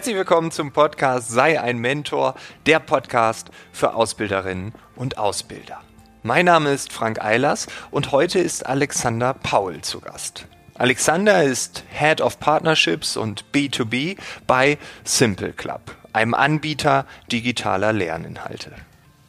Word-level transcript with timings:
Herzlich 0.00 0.16
willkommen 0.16 0.50
zum 0.50 0.72
Podcast 0.72 1.28
Sei 1.28 1.60
ein 1.60 1.76
Mentor, 1.76 2.34
der 2.64 2.80
Podcast 2.80 3.50
für 3.70 3.92
Ausbilderinnen 3.92 4.72
und 4.96 5.18
Ausbilder. 5.18 5.82
Mein 6.22 6.46
Name 6.46 6.70
ist 6.70 6.90
Frank 6.90 7.22
Eilers 7.22 7.66
und 7.90 8.10
heute 8.10 8.38
ist 8.38 8.64
Alexander 8.64 9.34
Paul 9.34 9.82
zu 9.82 10.00
Gast. 10.00 10.46
Alexander 10.78 11.44
ist 11.44 11.84
Head 11.90 12.22
of 12.22 12.40
Partnerships 12.40 13.18
und 13.18 13.44
B2B 13.52 14.16
bei 14.46 14.78
Simple 15.04 15.52
Club, 15.52 15.94
einem 16.14 16.32
Anbieter 16.32 17.04
digitaler 17.30 17.92
Lerninhalte. 17.92 18.72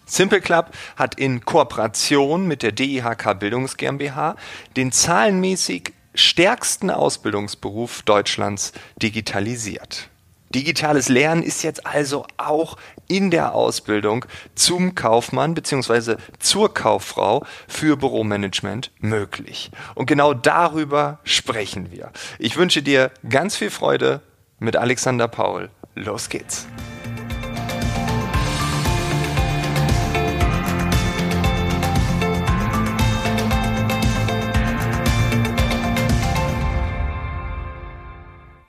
Simple 0.05 0.39
Club 0.39 0.67
hat 0.95 1.15
in 1.15 1.43
Kooperation 1.43 2.47
mit 2.47 2.63
der 2.63 2.71
DIHK 2.71 3.37
Bildungs 3.37 3.75
GmbH 3.75 4.37
den 4.77 4.93
zahlenmäßig 4.93 5.91
stärksten 6.15 6.89
Ausbildungsberuf 6.89 8.03
Deutschlands 8.03 8.71
digitalisiert. 9.01 10.10
Digitales 10.51 11.09
Lernen 11.09 11.43
ist 11.43 11.63
jetzt 11.63 11.85
also 11.85 12.25
auch 12.37 12.77
in 13.07 13.31
der 13.31 13.53
Ausbildung 13.53 14.25
zum 14.55 14.95
Kaufmann 14.95 15.53
bzw. 15.53 16.15
zur 16.39 16.73
Kauffrau 16.73 17.45
für 17.67 17.97
Büromanagement 17.97 18.91
möglich. 18.99 19.71
Und 19.95 20.05
genau 20.05 20.33
darüber 20.33 21.19
sprechen 21.23 21.91
wir. 21.91 22.11
Ich 22.39 22.57
wünsche 22.57 22.81
dir 22.81 23.11
ganz 23.27 23.55
viel 23.55 23.69
Freude 23.69 24.21
mit 24.59 24.75
Alexander 24.75 25.27
Paul. 25.27 25.69
Los 25.95 26.29
geht's. 26.29 26.67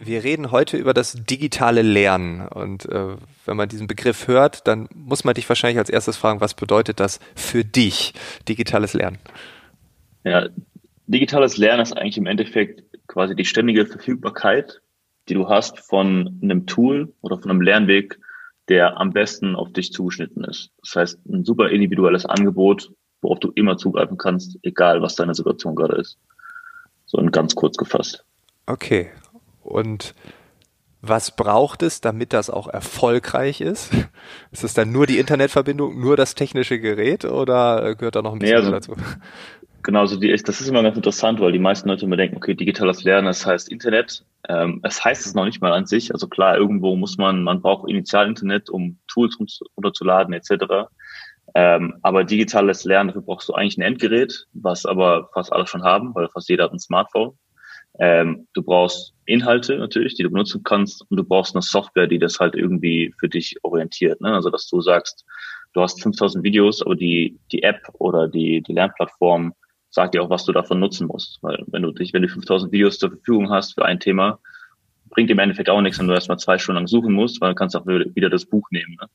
Wir 0.05 0.25
reden 0.25 0.50
heute 0.50 0.78
über 0.78 0.95
das 0.95 1.12
digitale 1.12 1.83
Lernen. 1.83 2.48
Und 2.48 2.86
äh, 2.86 3.17
wenn 3.47 3.56
man 3.56 3.69
diesen 3.69 3.86
Begriff 3.86 4.27
hört, 4.27 4.67
dann 4.67 4.89
muss 4.92 5.22
man 5.22 5.34
dich 5.34 5.48
wahrscheinlich 5.48 5.78
als 5.78 5.91
erstes 5.91 6.17
fragen, 6.17 6.41
was 6.41 6.55
bedeutet 6.55 6.98
das 6.98 7.20
für 7.36 7.64
dich, 7.64 8.12
digitales 8.48 8.95
Lernen? 8.95 9.19
Ja, 10.25 10.48
digitales 11.06 11.56
Lernen 11.56 11.83
ist 11.83 11.97
eigentlich 11.97 12.19
im 12.19 12.27
Endeffekt 12.27 12.83
quasi 13.06 13.36
die 13.36 13.45
ständige 13.45 13.86
Verfügbarkeit, 13.86 14.80
die 15.28 15.34
du 15.34 15.48
hast 15.48 15.78
von 15.78 16.41
einem 16.42 16.67
Tool 16.67 17.14
oder 17.20 17.39
von 17.39 17.53
einem 17.53 17.61
Lernweg, 17.61 18.19
der 18.69 18.97
am 18.97 19.12
besten 19.12 19.55
auf 19.55 19.73
dich 19.73 19.92
zugeschnitten 19.92 20.42
ist. 20.42 20.73
Das 20.83 20.97
heißt, 20.97 21.27
ein 21.27 21.45
super 21.45 21.70
individuelles 21.70 22.27
Angebot, 22.27 22.91
worauf 23.20 23.39
du 23.39 23.53
immer 23.55 23.77
zugreifen 23.77 24.19
kannst, 24.19 24.58
egal 24.62 25.00
was 25.00 25.14
deine 25.14 25.36
Situation 25.36 25.77
gerade 25.77 26.00
ist. 26.00 26.19
So 27.06 27.19
in 27.19 27.30
ganz 27.30 27.55
kurz 27.55 27.77
gefasst. 27.77 28.25
Okay, 28.67 29.11
und 29.62 30.14
was 31.00 31.34
braucht 31.34 31.82
es, 31.82 32.00
damit 32.00 32.32
das 32.32 32.48
auch 32.48 32.68
erfolgreich 32.68 33.60
ist? 33.60 33.92
Ist 34.52 34.62
es 34.64 34.72
dann 34.72 34.92
nur 34.92 35.06
die 35.06 35.18
Internetverbindung, 35.18 36.00
nur 36.00 36.16
das 36.16 36.34
technische 36.34 36.78
Gerät 36.78 37.24
oder 37.24 37.96
gehört 37.96 38.16
da 38.16 38.22
noch 38.22 38.33
ein 38.33 38.38
bisschen 38.38 38.60
nee, 38.60 38.64
also, 38.64 38.70
dazu? 38.70 38.96
Genau, 39.84 39.98
also 39.98 40.16
die, 40.16 40.30
das 40.30 40.60
ist 40.60 40.68
immer 40.68 40.84
ganz 40.84 40.96
interessant, 40.96 41.40
weil 41.40 41.50
die 41.50 41.58
meisten 41.58 41.88
Leute 41.88 42.05
immer 42.05 42.16
denken, 42.16 42.36
okay, 42.36 42.55
digitales 42.55 43.02
Lernen, 43.02 43.27
das 43.27 43.44
heißt 43.44 43.68
Internet. 43.68 44.24
Ähm, 44.48 44.78
es 44.84 45.05
heißt 45.05 45.27
es 45.27 45.34
noch 45.34 45.44
nicht 45.44 45.60
mal 45.60 45.72
an 45.72 45.86
sich. 45.86 46.12
Also 46.12 46.28
klar, 46.28 46.56
irgendwo 46.56 46.94
muss 46.94 47.18
man, 47.18 47.42
man 47.42 47.60
braucht 47.60 47.90
Initial-Internet, 47.90 48.70
um 48.70 49.00
Tools 49.08 49.36
runterzuladen 49.77 50.34
etc. 50.34 50.88
Ähm, 51.56 51.98
aber 52.02 52.22
digitales 52.22 52.84
Lernen, 52.84 53.08
dafür 53.08 53.22
brauchst 53.22 53.48
du 53.48 53.55
eigentlich 53.55 53.77
ein 53.77 53.83
Endgerät, 53.83 54.46
was 54.52 54.86
aber 54.86 55.30
fast 55.34 55.52
alle 55.52 55.67
schon 55.67 55.83
haben, 55.83 56.14
weil 56.14 56.29
fast 56.29 56.48
jeder 56.48 56.64
hat 56.64 56.73
ein 56.73 56.79
Smartphone. 56.79 57.36
Ähm, 57.98 58.48
du 58.55 58.63
brauchst 58.63 59.14
Inhalte 59.27 59.77
natürlich, 59.77 60.14
die 60.14 60.23
du 60.23 60.30
benutzen 60.30 60.63
kannst 60.64 61.05
und 61.11 61.17
du 61.17 61.25
brauchst 61.25 61.55
eine 61.55 61.63
Software, 61.63 62.07
die 62.07 62.19
das 62.19 62.41
halt 62.41 62.55
irgendwie 62.55 63.14
für 63.19 63.29
dich 63.29 63.57
orientiert. 63.63 64.20
Ne? 64.20 64.33
Also 64.33 64.51
dass 64.51 64.67
du 64.69 64.80
sagst, 64.80 65.25
du 65.75 65.83
hast 65.83 66.03
5000 66.03 66.42
Videos, 66.42 66.83
aber 66.83 66.97
die, 66.97 67.39
die 67.51 67.63
App 67.63 67.80
oder 67.95 68.29
die, 68.29 68.63
die 68.63 68.73
Lernplattform 68.73 69.55
sagt 69.91 70.14
dir 70.14 70.23
auch, 70.23 70.30
was 70.30 70.45
du 70.45 70.53
davon 70.53 70.80
nutzen 70.80 71.07
musst. 71.07 71.39
Weil 71.42 71.63
wenn 71.67 71.83
du 71.83 71.92
dich, 71.92 72.13
wenn 72.13 72.23
du 72.23 72.29
5000 72.29 72.73
Videos 72.73 72.98
zur 72.98 73.11
Verfügung 73.11 73.51
hast 73.51 73.75
für 73.75 73.85
ein 73.85 74.01
Thema, 74.01 74.39
bringt 75.11 75.30
im 75.30 75.39
Endeffekt 75.39 75.69
auch 75.69 75.83
nichts, 75.83 75.98
wenn 75.98 76.09
du 76.09 76.14
erstmal 76.14 76.39
zwei 76.39 76.59
Stunden 76.59 76.79
lang 76.79 76.86
suchen 76.86 77.13
musst, 77.13 77.41
weil 77.41 77.51
dann 77.51 77.57
kannst 77.57 77.74
du 77.74 77.79
auch 77.79 77.86
wieder 77.86 78.30
das 78.30 78.47
Buch 78.47 78.67
nehmen. 78.70 78.97
Ne? 79.01 79.09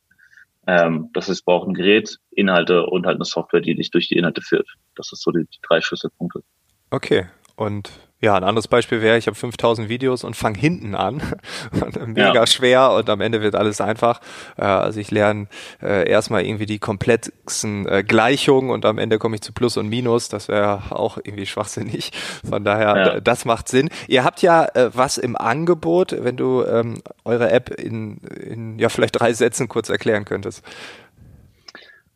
Ähm, 0.68 1.09
das 1.14 1.30
heißt, 1.30 1.46
braucht 1.46 1.68
ein 1.68 1.74
Gerät, 1.74 2.20
Inhalte 2.32 2.86
und 2.86 3.06
halt 3.08 3.16
eine 3.16 3.26
Software, 3.26 3.62
die 3.62 3.74
dich 3.74 3.90
durch 3.90 4.08
die 4.08 4.18
Inhalte 4.18 4.42
führt. 4.42 4.68
Das 4.96 5.12
ist 5.12 5.24
so 5.24 5.32
die, 5.32 5.46
die 5.46 5.59
drei 5.68 5.82
Schlüsselpunkte. 5.82 6.44
Okay. 6.92 7.26
Und 7.56 7.90
ja, 8.19 8.35
ein 8.35 8.44
anderes 8.44 8.67
Beispiel 8.67 9.01
wäre, 9.01 9.17
ich 9.17 9.28
habe 9.28 9.35
5000 9.35 9.89
Videos 9.89 10.23
und 10.23 10.35
fange 10.35 10.57
hinten 10.57 10.95
an. 10.95 11.22
Mega 12.07 12.33
ja. 12.33 12.47
schwer 12.47 12.91
und 12.91 13.09
am 13.11 13.22
Ende 13.22 13.44
wird 13.44 13.53
alles 13.55 13.79
einfach. 13.79 14.22
Äh, 14.57 14.63
also 14.63 15.00
ich 15.00 15.11
lerne 15.11 15.47
äh, 15.83 16.09
erstmal 16.09 16.44
irgendwie 16.44 16.66
die 16.66 16.79
komplexen 16.79 17.88
äh, 17.88 18.03
Gleichungen 18.03 18.72
und 18.72 18.85
am 18.85 18.97
Ende 18.97 19.19
komme 19.19 19.35
ich 19.35 19.41
zu 19.41 19.53
Plus 19.53 19.78
und 19.78 19.88
Minus. 19.88 20.29
Das 20.29 20.47
wäre 20.47 20.81
auch 20.89 21.17
irgendwie 21.17 21.45
schwachsinnig. 21.45 22.11
Von 22.47 22.63
daher, 22.63 22.95
ja. 22.97 23.19
das 23.19 23.45
macht 23.45 23.69
Sinn. 23.69 23.89
Ihr 24.07 24.23
habt 24.23 24.41
ja 24.41 24.67
was 24.94 25.17
im 25.17 25.35
Angebot, 25.35 26.16
wenn 26.19 26.38
du 26.38 26.63
ähm, 26.63 27.01
eure 27.23 27.51
App 27.51 27.69
in, 27.69 28.17
in 28.17 28.79
ja 28.79 28.89
vielleicht 28.89 29.19
drei 29.19 29.34
Sätzen 29.34 29.67
kurz 29.67 29.89
erklären 29.89 30.25
könntest. 30.25 30.63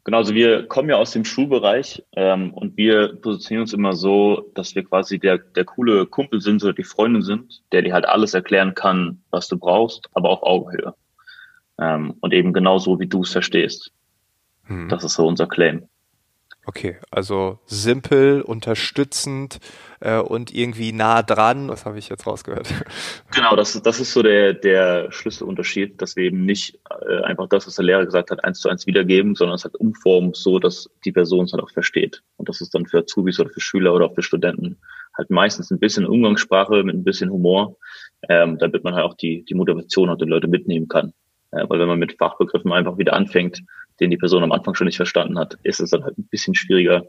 Genau, 0.04 0.18
also 0.18 0.34
wir 0.34 0.68
kommen 0.68 0.90
ja 0.90 0.96
aus 0.96 1.12
dem 1.12 1.26
Schulbereich 1.26 2.04
ähm, 2.14 2.54
und 2.54 2.76
wir 2.76 3.16
positionieren 3.16 3.64
uns 3.64 3.74
immer 3.74 3.94
so, 3.94 4.50
dass 4.56 4.74
wir 4.74 4.84
quasi 4.84 5.20
der, 5.20 5.38
der 5.38 5.64
coole 5.64 6.08
Kumpel 6.08 6.42
sind 6.42 6.64
oder 6.64 6.74
die 6.74 6.84
Freundin 6.84 7.22
sind, 7.22 7.62
der 7.72 7.84
dir 7.84 7.94
halt 7.94 8.08
alles 8.08 8.34
erklären 8.34 8.74
kann, 8.74 9.22
was 9.30 9.48
du 9.48 9.58
brauchst, 9.60 10.10
aber 10.14 10.30
auf 10.30 10.42
Augenhöhe. 10.42 10.96
Ähm, 11.80 12.16
und 12.20 12.34
eben 12.34 12.52
genauso, 12.52 13.00
wie 13.00 13.08
du 13.08 13.22
es 13.22 13.32
verstehst. 13.32 13.92
Hm. 14.64 14.90
Das 14.90 15.04
ist 15.04 15.14
so 15.14 15.28
unser 15.28 15.48
Claim. 15.48 15.88
Okay, 16.64 16.98
also 17.10 17.58
simpel, 17.66 18.42
unterstützend 18.42 19.60
äh, 20.00 20.20
und 20.20 20.54
irgendwie 20.54 20.92
nah 20.92 21.24
dran. 21.24 21.70
Was 21.70 21.86
habe 21.86 21.98
ich 21.98 22.10
jetzt 22.10 22.28
rausgehört? 22.28 22.68
Genau, 23.34 23.56
das, 23.56 23.82
das 23.82 24.00
ist 24.00 24.12
so 24.14 24.22
der, 24.22 24.54
der 24.54 25.12
Schlüsselunterschied, 25.12 26.02
dass 26.02 26.16
wir 26.16 26.26
eben 26.26 26.46
nicht 26.46 26.80
äh, 27.08 27.22
einfach 27.24 27.48
das, 27.48 27.66
was 27.66 27.76
der 27.76 27.86
Lehrer 27.86 28.06
gesagt 28.06 28.30
hat, 28.30 28.44
eins 28.44 28.60
zu 28.60 28.70
eins 28.70 28.86
wiedergeben, 28.86 29.36
sondern 29.36 29.56
es 29.56 29.64
halt 29.64 29.76
umformen, 29.78 30.34
so 30.34 30.60
dass 30.60 30.90
die 31.06 31.12
Person 31.12 31.46
es 31.46 31.54
halt 31.54 31.64
auch 31.64 31.72
versteht. 31.72 32.22
Und 32.38 32.50
das 32.50 32.62
ist 32.62 32.76
dann 32.76 32.86
für 32.86 33.00
Azubis 33.00 33.40
oder 33.40 33.50
für 33.50 33.62
Schüler 33.62 33.94
oder 33.94 34.08
auch 34.08 34.16
für 34.16 34.22
Studenten 34.22 34.78
halt 35.18 35.30
meistens 35.30 35.72
ein 35.72 35.80
bisschen 35.80 36.06
Umgangssprache 36.06 36.84
mit 36.84 36.96
ein 36.96 37.04
bisschen 37.04 37.32
Humor, 37.32 37.78
ähm, 38.30 38.58
damit 38.58 38.84
man 38.84 38.94
halt 38.96 39.06
auch 39.06 39.16
die, 39.16 39.44
die 39.46 39.56
Motivation 39.56 40.10
und 40.10 40.22
die 40.22 40.26
Leute 40.26 40.48
mitnehmen 40.48 40.88
kann. 40.88 41.14
Äh, 41.52 41.66
weil 41.68 41.80
wenn 41.80 41.88
man 41.88 42.00
mit 42.00 42.18
Fachbegriffen 42.18 42.72
einfach 42.72 42.98
wieder 42.98 43.14
anfängt, 43.14 43.62
den 44.02 44.10
die 44.10 44.18
Person 44.18 44.44
am 44.44 44.52
Anfang 44.52 44.76
schon 44.76 44.88
nicht 44.88 44.98
verstanden 44.98 45.38
hat, 45.38 45.58
ist 45.64 45.80
es 45.80 45.92
dann 45.92 46.04
halt 46.04 46.18
ein 46.18 46.28
bisschen 46.30 46.56
schwieriger, 46.56 47.06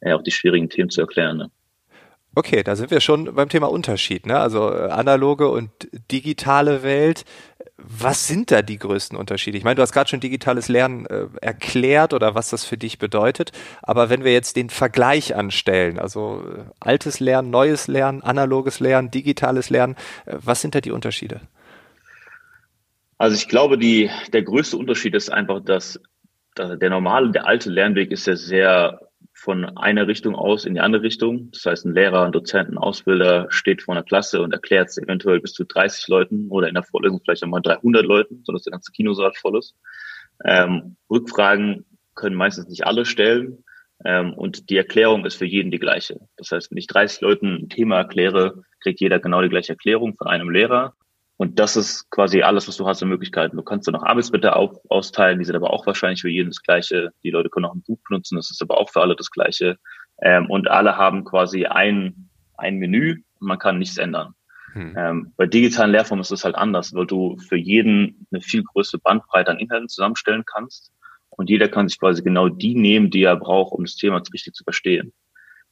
äh, 0.00 0.12
auch 0.12 0.22
die 0.22 0.30
schwierigen 0.30 0.68
Themen 0.68 0.90
zu 0.90 1.00
erklären. 1.00 1.38
Ne? 1.38 1.50
Okay, 2.36 2.64
da 2.64 2.74
sind 2.74 2.90
wir 2.90 3.00
schon 3.00 3.34
beim 3.34 3.48
Thema 3.48 3.70
Unterschied, 3.70 4.26
ne? 4.26 4.38
Also 4.38 4.72
äh, 4.72 4.88
analoge 4.90 5.48
und 5.48 5.70
digitale 6.10 6.82
Welt. 6.82 7.24
Was 7.76 8.26
sind 8.26 8.50
da 8.50 8.62
die 8.62 8.78
größten 8.78 9.16
Unterschiede? 9.16 9.56
Ich 9.56 9.62
meine, 9.62 9.76
du 9.76 9.82
hast 9.82 9.92
gerade 9.92 10.10
schon 10.10 10.20
digitales 10.20 10.68
Lernen 10.68 11.06
äh, 11.06 11.26
erklärt 11.40 12.12
oder 12.12 12.34
was 12.34 12.50
das 12.50 12.64
für 12.64 12.76
dich 12.76 12.98
bedeutet. 12.98 13.52
Aber 13.82 14.10
wenn 14.10 14.24
wir 14.24 14.32
jetzt 14.32 14.56
den 14.56 14.68
Vergleich 14.68 15.36
anstellen, 15.36 15.98
also 15.98 16.42
äh, 16.44 16.64
altes 16.80 17.20
Lernen, 17.20 17.50
neues 17.50 17.86
Lernen, 17.86 18.22
analoges 18.22 18.80
Lernen, 18.80 19.10
digitales 19.12 19.70
Lernen, 19.70 19.94
äh, 20.26 20.36
was 20.42 20.60
sind 20.60 20.74
da 20.74 20.80
die 20.80 20.90
Unterschiede? 20.90 21.40
Also 23.18 23.36
ich 23.36 23.48
glaube, 23.48 23.78
die, 23.78 24.10
der 24.32 24.42
größte 24.42 24.76
Unterschied 24.76 25.14
ist 25.14 25.32
einfach, 25.32 25.60
dass 25.60 26.00
der 26.56 26.90
normale, 26.90 27.30
der 27.30 27.46
alte 27.46 27.70
Lernweg 27.70 28.10
ist 28.10 28.26
ja 28.26 28.36
sehr 28.36 29.00
von 29.32 29.76
einer 29.76 30.06
Richtung 30.06 30.34
aus 30.34 30.64
in 30.64 30.74
die 30.74 30.80
andere 30.80 31.02
Richtung. 31.02 31.50
Das 31.52 31.66
heißt, 31.66 31.84
ein 31.84 31.94
Lehrer, 31.94 32.24
ein 32.24 32.32
Dozent, 32.32 32.70
ein 32.70 32.78
Ausbilder 32.78 33.46
steht 33.50 33.82
vor 33.82 33.94
einer 33.94 34.04
Klasse 34.04 34.40
und 34.40 34.52
erklärt 34.52 34.88
es 34.88 34.98
eventuell 34.98 35.40
bis 35.40 35.52
zu 35.52 35.64
30 35.64 36.08
Leuten 36.08 36.48
oder 36.48 36.68
in 36.68 36.74
der 36.74 36.84
Vorlesung 36.84 37.20
vielleicht 37.22 37.42
einmal 37.42 37.60
300 37.60 38.04
Leuten, 38.04 38.42
sodass 38.44 38.62
der 38.62 38.70
ganze 38.70 38.92
Kinosaal 38.92 39.32
voll 39.34 39.58
ist. 39.58 39.74
Ähm, 40.44 40.96
Rückfragen 41.10 41.84
können 42.14 42.36
meistens 42.36 42.68
nicht 42.68 42.86
alle 42.86 43.04
stellen 43.04 43.64
ähm, 44.04 44.34
und 44.34 44.70
die 44.70 44.76
Erklärung 44.76 45.26
ist 45.26 45.36
für 45.36 45.46
jeden 45.46 45.70
die 45.70 45.78
gleiche. 45.78 46.20
Das 46.36 46.52
heißt, 46.52 46.70
wenn 46.70 46.78
ich 46.78 46.86
30 46.86 47.20
Leuten 47.20 47.64
ein 47.64 47.68
Thema 47.68 47.98
erkläre, 47.98 48.62
kriegt 48.80 49.00
jeder 49.00 49.18
genau 49.18 49.42
die 49.42 49.48
gleiche 49.48 49.72
Erklärung 49.72 50.14
von 50.14 50.28
einem 50.28 50.50
Lehrer 50.50 50.94
und 51.36 51.58
das 51.58 51.76
ist 51.76 52.10
quasi 52.10 52.42
alles, 52.42 52.68
was 52.68 52.76
du 52.76 52.86
hast 52.86 53.02
an 53.02 53.08
Möglichkeiten. 53.08 53.56
Du 53.56 53.62
kannst 53.62 53.88
dann 53.88 53.94
noch 53.94 54.04
Arbeitsblätter 54.04 54.56
auf, 54.56 54.78
austeilen, 54.88 55.38
die 55.38 55.44
sind 55.44 55.56
aber 55.56 55.72
auch 55.72 55.86
wahrscheinlich 55.86 56.20
für 56.20 56.30
jeden 56.30 56.50
das 56.50 56.62
Gleiche. 56.62 57.10
Die 57.24 57.30
Leute 57.30 57.50
können 57.50 57.66
auch 57.66 57.74
ein 57.74 57.82
Buch 57.82 57.98
benutzen, 58.08 58.36
das 58.36 58.50
ist 58.50 58.62
aber 58.62 58.78
auch 58.78 58.90
für 58.90 59.00
alle 59.00 59.16
das 59.16 59.30
Gleiche. 59.30 59.76
Ähm, 60.22 60.48
und 60.48 60.70
alle 60.70 60.96
haben 60.96 61.24
quasi 61.24 61.66
ein, 61.66 62.28
ein 62.56 62.76
Menü 62.76 63.22
und 63.40 63.48
man 63.48 63.58
kann 63.58 63.78
nichts 63.78 63.96
ändern. 63.96 64.34
Hm. 64.74 64.94
Ähm, 64.96 65.32
bei 65.36 65.46
digitalen 65.46 65.90
Lehrformen 65.90 66.22
ist 66.22 66.30
es 66.30 66.44
halt 66.44 66.54
anders, 66.54 66.94
weil 66.94 67.06
du 67.06 67.36
für 67.38 67.56
jeden 67.56 68.26
eine 68.30 68.40
viel 68.40 68.62
größere 68.62 69.00
Bandbreite 69.00 69.50
an 69.50 69.58
Inhalten 69.58 69.88
zusammenstellen 69.88 70.44
kannst. 70.44 70.92
Und 71.30 71.50
jeder 71.50 71.68
kann 71.68 71.88
sich 71.88 71.98
quasi 71.98 72.22
genau 72.22 72.48
die 72.48 72.76
nehmen, 72.76 73.10
die 73.10 73.24
er 73.24 73.36
braucht, 73.36 73.72
um 73.72 73.84
das 73.84 73.96
Thema 73.96 74.22
richtig 74.32 74.54
zu 74.54 74.62
verstehen. 74.62 75.12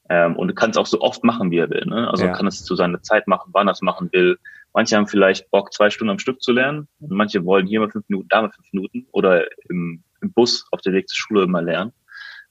Ähm, 0.08 0.36
und 0.36 0.48
du 0.48 0.54
kannst 0.54 0.76
auch 0.76 0.86
so 0.86 1.00
oft 1.00 1.22
machen, 1.22 1.52
wie 1.52 1.58
er 1.58 1.70
will. 1.70 1.84
Ne? 1.86 2.08
Also 2.10 2.24
ja. 2.24 2.32
kann 2.32 2.48
es 2.48 2.64
zu 2.64 2.74
seiner 2.74 3.02
Zeit 3.02 3.28
machen, 3.28 3.50
wann 3.52 3.68
er 3.68 3.72
es 3.72 3.82
machen 3.82 4.08
will. 4.12 4.38
Manche 4.74 4.96
haben 4.96 5.06
vielleicht 5.06 5.50
Bock, 5.50 5.72
zwei 5.72 5.90
Stunden 5.90 6.10
am 6.10 6.18
Stück 6.18 6.40
zu 6.42 6.52
lernen. 6.52 6.88
Und 7.00 7.12
manche 7.12 7.44
wollen 7.44 7.66
hier 7.66 7.80
mal 7.80 7.90
fünf 7.90 8.08
Minuten, 8.08 8.28
da 8.28 8.42
mal 8.42 8.50
fünf 8.50 8.66
Minuten 8.72 9.06
oder 9.12 9.46
im, 9.68 10.02
im 10.20 10.32
Bus 10.32 10.66
auf 10.70 10.80
der 10.80 10.92
Weg 10.92 11.08
zur 11.08 11.16
Schule 11.16 11.46
mal 11.46 11.64
lernen. 11.64 11.92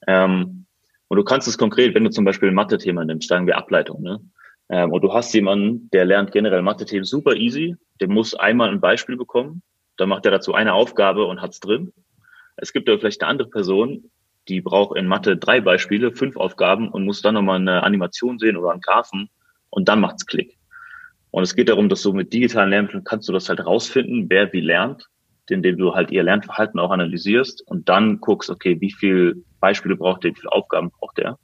Ähm, 0.08 0.66
und 1.08 1.18
du 1.18 1.24
kannst 1.24 1.48
es 1.48 1.58
konkret, 1.58 1.94
wenn 1.96 2.04
du 2.04 2.10
zum 2.10 2.26
Beispiel 2.26 2.50
ein 2.50 2.56
Mathe-Thema 2.56 3.04
nimmst, 3.04 3.28
sagen 3.28 3.48
wir 3.48 3.58
Ableitung, 3.58 4.02
ne? 4.02 4.22
Ähm, 4.70 4.92
und 4.92 5.04
du 5.04 5.14
hast 5.14 5.34
jemanden, 5.34 5.90
der 5.92 6.06
lernt 6.06 6.32
generell 6.32 6.62
Mathe-Themen 6.62 7.04
super 7.04 7.36
easy, 7.36 7.76
der 8.00 8.08
muss 8.08 8.34
einmal 8.34 8.70
ein 8.70 8.80
Beispiel 8.80 9.18
bekommen, 9.18 9.62
dann 9.98 10.10
macht 10.10 10.26
er 10.26 10.32
dazu 10.32 10.54
eine 10.54 10.74
Aufgabe 10.74 11.26
und 11.26 11.42
hat's 11.42 11.60
drin. 11.60 11.92
Es 12.56 12.72
gibt 12.72 12.88
aber 12.88 13.00
vielleicht 13.00 13.22
eine 13.22 13.30
andere 13.30 13.50
Person, 13.50 14.10
die 14.48 14.62
braucht 14.62 14.98
in 14.98 15.08
Mathe 15.08 15.38
drei 15.38 15.60
Beispiele, 15.60 16.14
fünf 16.14 16.38
Aufgaben 16.38 16.90
und 16.90 17.06
muss 17.06 17.22
dann 17.22 17.34
nochmal 17.34 17.58
eine 17.58 17.84
Animation 17.84 18.40
sehen 18.40 18.56
oder 18.56 18.72
einen 18.72 18.82
Graphen 18.82 19.30
und 19.70 19.90
dann 19.90 20.00
macht's 20.00 20.26
Klick. 20.26 20.58
Und 21.32 21.44
es 21.44 21.56
geht 21.56 21.70
darum, 21.70 21.90
dass 21.90 22.02
du 22.02 22.14
mit 22.14 22.34
digitalen 22.34 22.70
Lernmitteln 22.70 23.04
kannst 23.04 23.28
du 23.28 23.34
das 23.34 23.50
halt 23.50 23.66
rausfinden, 23.66 24.30
wer 24.30 24.52
wie 24.54 24.62
lernt, 24.62 25.08
indem 25.50 25.78
du 25.78 25.94
halt 25.94 26.12
ihr 26.12 26.24
Lernverhalten 26.24 26.80
auch 26.80 26.92
analysierst 26.92 27.66
und 27.68 27.90
dann 27.90 28.20
guckst, 28.20 28.50
okay, 28.50 28.80
wie 28.80 28.92
viel 28.92 29.44
Beispiele 29.60 29.96
braucht 29.96 30.24
der, 30.24 30.32
wie 30.32 30.40
viele 30.40 30.52
Aufgaben 30.52 30.92
braucht 30.92 31.18
der. 31.18 31.38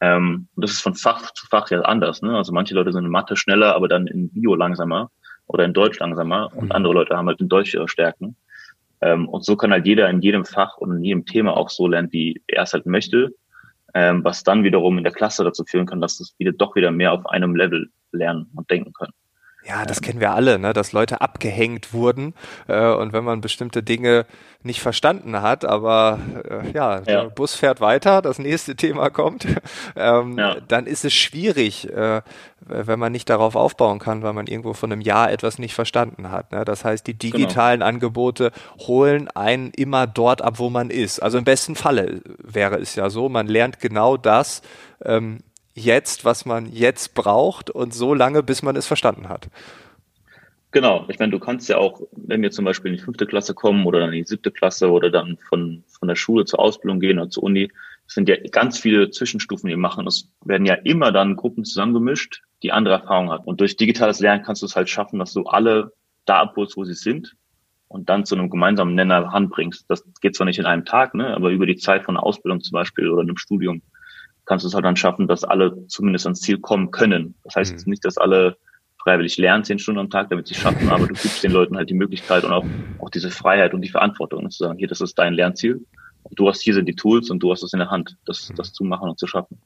Ähm, 0.00 0.48
und 0.54 0.64
das 0.64 0.72
ist 0.72 0.80
von 0.80 0.94
Fach 0.94 1.30
zu 1.32 1.46
Fach 1.46 1.70
ja 1.70 1.80
anders. 1.82 2.22
Ne? 2.22 2.36
Also 2.36 2.52
manche 2.52 2.74
Leute 2.74 2.92
sind 2.92 3.04
in 3.04 3.10
Mathe 3.10 3.36
schneller, 3.36 3.74
aber 3.74 3.88
dann 3.88 4.06
in 4.06 4.30
Bio 4.30 4.54
langsamer 4.54 5.10
oder 5.46 5.64
in 5.64 5.72
Deutsch 5.72 5.98
langsamer 5.98 6.50
und 6.54 6.66
mhm. 6.66 6.72
andere 6.72 6.94
Leute 6.94 7.16
haben 7.16 7.28
halt 7.28 7.40
in 7.40 7.48
Deutsch 7.48 7.74
ihre 7.74 7.88
Stärken. 7.88 8.36
Ähm, 9.00 9.28
und 9.28 9.44
so 9.44 9.56
kann 9.56 9.72
halt 9.72 9.86
jeder 9.86 10.08
in 10.08 10.20
jedem 10.20 10.44
Fach 10.44 10.76
und 10.78 10.96
in 10.96 11.04
jedem 11.04 11.26
Thema 11.26 11.56
auch 11.56 11.68
so 11.68 11.86
lernen, 11.86 12.08
wie 12.12 12.42
er 12.46 12.62
es 12.62 12.72
halt 12.72 12.86
möchte, 12.86 13.30
ähm, 13.94 14.24
was 14.24 14.42
dann 14.42 14.64
wiederum 14.64 14.98
in 14.98 15.04
der 15.04 15.12
Klasse 15.12 15.44
dazu 15.44 15.64
führen 15.64 15.86
kann, 15.86 16.00
dass 16.00 16.20
es 16.20 16.34
wieder 16.38 16.52
doch 16.52 16.74
wieder 16.76 16.90
mehr 16.90 17.12
auf 17.12 17.26
einem 17.26 17.54
Level 17.54 17.90
lernen 18.12 18.50
und 18.54 18.70
denken 18.70 18.92
können. 18.92 19.12
Ja, 19.64 19.84
das 19.84 20.00
kennen 20.00 20.18
wir 20.18 20.32
alle, 20.32 20.58
ne? 20.58 20.72
dass 20.72 20.92
Leute 20.92 21.20
abgehängt 21.20 21.92
wurden 21.92 22.34
äh, 22.66 22.88
und 22.88 23.12
wenn 23.12 23.22
man 23.22 23.40
bestimmte 23.40 23.82
Dinge 23.82 24.26
nicht 24.64 24.80
verstanden 24.80 25.40
hat, 25.40 25.64
aber 25.64 26.18
äh, 26.48 26.70
ja, 26.72 26.98
ja, 26.98 27.00
der 27.00 27.24
Bus 27.30 27.54
fährt 27.54 27.80
weiter, 27.80 28.22
das 28.22 28.38
nächste 28.38 28.74
Thema 28.76 29.10
kommt, 29.10 29.46
ähm, 29.96 30.36
ja. 30.38 30.56
dann 30.66 30.86
ist 30.86 31.04
es 31.04 31.12
schwierig, 31.12 31.88
äh, 31.90 32.22
wenn 32.60 32.98
man 32.98 33.12
nicht 33.12 33.30
darauf 33.30 33.54
aufbauen 33.54 33.98
kann, 33.98 34.22
weil 34.22 34.32
man 34.32 34.46
irgendwo 34.46 34.72
von 34.72 34.90
einem 34.90 35.00
Jahr 35.00 35.30
etwas 35.30 35.58
nicht 35.58 35.74
verstanden 35.74 36.30
hat. 36.30 36.50
Ne? 36.52 36.64
Das 36.64 36.84
heißt, 36.84 37.06
die 37.06 37.16
genau. 37.16 37.36
digitalen 37.36 37.80
genau. 37.80 37.88
Angebote 37.88 38.50
holen 38.78 39.28
einen 39.28 39.70
immer 39.70 40.06
dort 40.06 40.42
ab, 40.42 40.58
wo 40.58 40.70
man 40.70 40.90
ist. 40.90 41.20
Also 41.20 41.38
im 41.38 41.44
besten 41.44 41.76
Falle 41.76 42.20
wäre 42.38 42.78
es 42.78 42.94
ja 42.96 43.10
so, 43.10 43.28
man 43.28 43.46
lernt 43.46 43.80
genau 43.80 44.16
das, 44.16 44.62
ähm, 45.04 45.40
jetzt, 45.74 46.24
was 46.24 46.44
man 46.44 46.70
jetzt 46.70 47.14
braucht 47.14 47.70
und 47.70 47.94
so 47.94 48.14
lange, 48.14 48.42
bis 48.42 48.62
man 48.62 48.76
es 48.76 48.86
verstanden 48.86 49.28
hat. 49.28 49.48
Genau, 50.70 51.04
ich 51.08 51.18
meine, 51.18 51.30
du 51.30 51.38
kannst 51.38 51.68
ja 51.68 51.76
auch, 51.76 52.00
wenn 52.12 52.40
wir 52.40 52.50
zum 52.50 52.64
Beispiel 52.64 52.90
in 52.90 52.96
die 52.96 53.02
fünfte 53.02 53.26
Klasse 53.26 53.52
kommen 53.52 53.84
oder 53.84 54.00
dann 54.00 54.12
in 54.12 54.22
die 54.22 54.28
siebte 54.28 54.50
Klasse 54.50 54.90
oder 54.90 55.10
dann 55.10 55.36
von, 55.48 55.84
von 55.98 56.08
der 56.08 56.16
Schule 56.16 56.46
zur 56.46 56.60
Ausbildung 56.60 56.98
gehen 56.98 57.18
oder 57.18 57.28
zur 57.28 57.42
Uni, 57.42 57.70
sind 58.06 58.28
ja 58.28 58.36
ganz 58.50 58.78
viele 58.78 59.10
Zwischenstufen, 59.10 59.68
die 59.68 59.74
wir 59.74 59.78
machen. 59.78 60.06
Es 60.06 60.30
werden 60.44 60.66
ja 60.66 60.74
immer 60.74 61.12
dann 61.12 61.36
Gruppen 61.36 61.64
zusammengemischt, 61.64 62.42
die 62.62 62.72
andere 62.72 62.94
Erfahrungen 62.94 63.30
haben. 63.30 63.44
Und 63.44 63.60
durch 63.60 63.76
digitales 63.76 64.20
Lernen 64.20 64.42
kannst 64.42 64.62
du 64.62 64.66
es 64.66 64.74
halt 64.74 64.88
schaffen, 64.88 65.18
dass 65.18 65.34
du 65.34 65.44
alle 65.44 65.92
da 66.24 66.40
abholst, 66.40 66.76
wo 66.76 66.84
sie 66.84 66.94
sind 66.94 67.34
und 67.88 68.08
dann 68.08 68.24
zu 68.24 68.34
einem 68.34 68.48
gemeinsamen 68.48 68.94
Nenner 68.94 69.32
anbringst. 69.34 69.84
Das 69.88 70.04
geht 70.22 70.34
zwar 70.34 70.46
nicht 70.46 70.58
in 70.58 70.64
einem 70.64 70.86
Tag, 70.86 71.14
ne, 71.14 71.34
aber 71.34 71.50
über 71.50 71.66
die 71.66 71.76
Zeit 71.76 72.04
von 72.04 72.16
einer 72.16 72.24
Ausbildung 72.24 72.62
zum 72.62 72.72
Beispiel 72.72 73.08
oder 73.10 73.22
einem 73.22 73.36
Studium 73.36 73.82
kannst 74.46 74.64
du 74.64 74.68
es 74.68 74.74
halt 74.74 74.84
dann 74.84 74.96
schaffen, 74.96 75.28
dass 75.28 75.44
alle 75.44 75.86
zumindest 75.86 76.26
ans 76.26 76.40
Ziel 76.40 76.58
kommen 76.58 76.90
können. 76.90 77.34
Das 77.44 77.56
heißt 77.56 77.86
mhm. 77.86 77.90
nicht, 77.90 78.04
dass 78.04 78.18
alle 78.18 78.56
freiwillig 79.02 79.36
lernen, 79.36 79.64
zehn 79.64 79.78
Stunden 79.78 80.00
am 80.00 80.10
Tag, 80.10 80.30
damit 80.30 80.46
sie 80.46 80.54
schaffen, 80.54 80.88
aber 80.88 81.06
du 81.06 81.14
gibst 81.14 81.42
den 81.42 81.52
Leuten 81.52 81.76
halt 81.76 81.90
die 81.90 81.94
Möglichkeit 81.94 82.44
und 82.44 82.52
auch, 82.52 82.64
auch 83.00 83.10
diese 83.10 83.30
Freiheit 83.30 83.74
und 83.74 83.80
die 83.82 83.88
Verantwortung, 83.88 84.48
zu 84.50 84.64
sagen, 84.64 84.78
hier, 84.78 84.88
das 84.88 85.00
ist 85.00 85.18
dein 85.18 85.34
Lernziel. 85.34 85.84
Du 86.30 86.48
hast 86.48 86.60
hier 86.60 86.74
sind 86.74 86.86
die 86.86 86.94
Tools 86.94 87.30
und 87.30 87.40
du 87.40 87.50
hast 87.50 87.62
es 87.62 87.72
in 87.72 87.80
der 87.80 87.90
Hand, 87.90 88.16
das, 88.26 88.48
mhm. 88.48 88.54
das 88.54 88.72
zu 88.72 88.84
machen 88.84 89.08
und 89.08 89.18
zu 89.18 89.26
schaffen. 89.26 89.58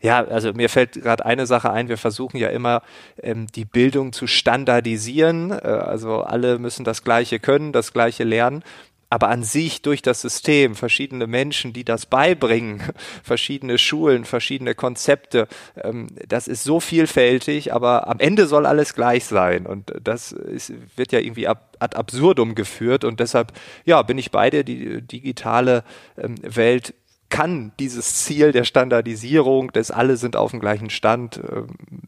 Ja, 0.00 0.24
also 0.24 0.52
mir 0.52 0.68
fällt 0.68 0.94
gerade 0.94 1.24
eine 1.24 1.46
Sache 1.46 1.70
ein, 1.70 1.88
wir 1.88 1.98
versuchen 1.98 2.36
ja 2.36 2.48
immer 2.48 2.82
ähm, 3.22 3.46
die 3.54 3.64
Bildung 3.64 4.12
zu 4.12 4.26
standardisieren. 4.26 5.52
Äh, 5.52 5.54
also 5.54 6.22
alle 6.22 6.58
müssen 6.58 6.84
das 6.84 7.04
Gleiche 7.04 7.38
können, 7.38 7.72
das 7.72 7.92
Gleiche 7.92 8.24
lernen 8.24 8.64
aber 9.12 9.28
an 9.28 9.42
sich 9.42 9.82
durch 9.82 10.00
das 10.00 10.22
System, 10.22 10.74
verschiedene 10.74 11.26
Menschen, 11.26 11.74
die 11.74 11.84
das 11.84 12.06
beibringen, 12.06 12.82
verschiedene 13.22 13.76
Schulen, 13.76 14.24
verschiedene 14.24 14.74
Konzepte, 14.74 15.48
ähm, 15.84 16.06
das 16.26 16.48
ist 16.48 16.64
so 16.64 16.80
vielfältig, 16.80 17.74
aber 17.74 18.08
am 18.08 18.20
Ende 18.20 18.46
soll 18.46 18.64
alles 18.64 18.94
gleich 18.94 19.26
sein. 19.26 19.66
Und 19.66 19.92
das 20.02 20.32
ist, 20.32 20.72
wird 20.96 21.12
ja 21.12 21.18
irgendwie 21.18 21.46
ab, 21.46 21.76
ad 21.78 21.94
absurdum 21.94 22.54
geführt. 22.54 23.04
Und 23.04 23.20
deshalb, 23.20 23.52
ja, 23.84 24.00
bin 24.00 24.16
ich 24.16 24.30
bei 24.30 24.48
dir, 24.48 24.64
die 24.64 25.02
digitale 25.02 25.84
ähm, 26.16 26.36
Welt 26.40 26.94
kann 27.28 27.72
dieses 27.78 28.24
Ziel 28.24 28.52
der 28.52 28.64
Standardisierung, 28.64 29.72
des 29.72 29.90
alle 29.90 30.16
sind 30.16 30.36
auf 30.36 30.52
dem 30.52 30.60
gleichen 30.60 30.88
Stand, 30.88 31.36
äh, 31.36 31.64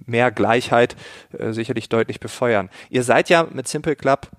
mehr 0.06 0.30
Gleichheit 0.30 0.96
äh, 1.38 1.52
sicherlich 1.52 1.90
deutlich 1.90 2.18
befeuern. 2.18 2.70
Ihr 2.88 3.02
seid 3.02 3.28
ja 3.28 3.46
mit 3.52 3.68
Simple 3.68 3.94
Club 3.94 4.30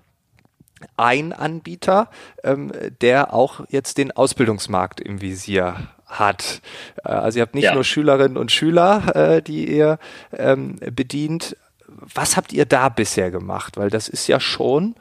ein 0.96 1.32
Anbieter, 1.32 2.10
ähm, 2.44 2.72
der 3.00 3.32
auch 3.32 3.60
jetzt 3.68 3.98
den 3.98 4.12
Ausbildungsmarkt 4.12 5.00
im 5.00 5.20
Visier 5.20 5.88
hat. 6.06 6.60
Äh, 7.04 7.10
also 7.10 7.38
ihr 7.38 7.42
habt 7.42 7.54
nicht 7.54 7.64
ja. 7.64 7.74
nur 7.74 7.84
Schülerinnen 7.84 8.36
und 8.36 8.52
Schüler, 8.52 9.14
äh, 9.14 9.42
die 9.42 9.70
ihr 9.70 9.98
ähm, 10.32 10.76
bedient. 10.92 11.56
Was 11.88 12.36
habt 12.36 12.52
ihr 12.52 12.66
da 12.66 12.88
bisher 12.88 13.30
gemacht? 13.30 13.76
Weil 13.76 13.90
das 13.90 14.08
ist 14.08 14.26
ja 14.26 14.40
schon 14.40 14.94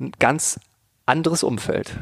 ein 0.00 0.12
ganz 0.18 0.60
anderes 1.06 1.42
Umfeld. 1.42 1.96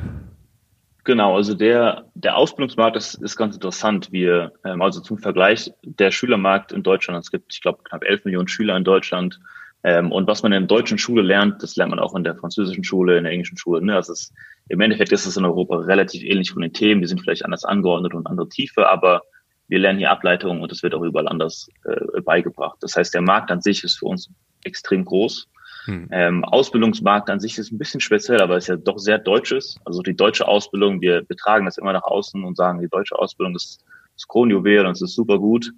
Genau, 1.05 1.37
also 1.37 1.55
der, 1.55 2.07
der 2.15 2.37
Ausbildungsmarkt 2.37 2.97
ist, 2.97 3.15
ist 3.15 3.37
ganz 3.37 3.55
interessant. 3.55 4.11
Wir, 4.11 4.53
ähm, 4.65 4.83
also 4.83 5.01
zum 5.01 5.19
Vergleich, 5.19 5.73
der 5.83 6.11
Schülermarkt 6.11 6.73
in 6.73 6.83
Deutschland, 6.83 7.23
es 7.23 7.31
gibt, 7.31 7.55
ich 7.55 7.61
glaube, 7.61 7.85
knapp 7.85 8.03
11 8.03 8.25
Millionen 8.25 8.49
Schüler 8.49 8.77
in 8.77 8.83
Deutschland, 8.83 9.39
ähm, 9.85 10.11
und 10.11 10.27
was 10.27 10.43
man 10.43 10.53
in 10.53 10.63
der 10.63 10.77
deutschen 10.77 10.99
Schule 10.99 11.23
lernt, 11.23 11.63
das 11.63 11.77
lernt 11.77 11.91
man 11.91 11.99
auch 11.99 12.15
in 12.15 12.25
der 12.25 12.35
französischen 12.35 12.85
Schule, 12.85 13.19
in 13.19 13.25
der 13.25 13.33
englischen 13.33 13.57
Schule. 13.57 13.85
Ne? 13.85 13.95
Das 13.95 14.09
ist, 14.09 14.33
Im 14.69 14.81
Endeffekt 14.81 15.13
ist 15.13 15.27
es 15.27 15.37
in 15.37 15.45
Europa 15.45 15.77
relativ 15.77 16.25
ähnlich 16.25 16.51
von 16.51 16.63
den 16.63 16.73
Themen. 16.73 17.01
Die 17.01 17.07
sind 17.07 17.21
vielleicht 17.21 17.45
anders 17.45 17.65
angeordnet 17.65 18.15
und 18.15 18.27
andere 18.27 18.49
Tiefe, 18.49 18.89
aber 18.89 19.23
wir 19.69 19.79
lernen 19.79 19.99
hier 19.99 20.11
Ableitungen 20.11 20.63
und 20.63 20.73
es 20.73 20.83
wird 20.83 20.95
auch 20.95 21.03
überall 21.03 21.29
anders 21.29 21.69
äh, 21.85 22.21
beigebracht. 22.21 22.79
Das 22.81 22.97
heißt, 22.97 23.15
der 23.15 23.23
Markt 23.23 23.51
an 23.51 23.61
sich 23.61 23.85
ist 23.85 23.99
für 23.99 24.07
uns 24.07 24.31
extrem 24.65 25.05
groß. 25.05 25.49
Hm. 25.87 26.09
Ähm, 26.11 26.45
Ausbildungsmarkt 26.45 27.31
an 27.31 27.41
sich 27.41 27.59
ist 27.59 27.71
ein 27.71 27.79
bisschen 27.79 28.01
speziell, 28.01 28.41
aber 28.41 28.57
ist 28.57 28.69
ja 28.69 28.77
doch 28.77 28.99
sehr 28.99 29.19
deutsches. 29.19 29.79
Also 29.85 30.03
die 30.03 30.17
deutsche 30.17 30.49
Ausbildung, 30.49 31.01
wir 31.01 31.23
betragen 31.23 31.65
das 31.65 31.79
immer 31.79 31.93
nach 31.93 32.03
außen 32.03 32.43
und 32.45 32.57
sagen, 32.57 32.81
die 32.81 32.89
deutsche 32.89 33.17
Ausbildung 33.17 33.55
ist, 33.55 33.85
ist 34.17 34.29
Kronjuwel 34.29 34.85
und 34.85 34.93
es 34.93 35.03
ist 35.03 35.15
super 35.15 35.39
gut. 35.39 35.73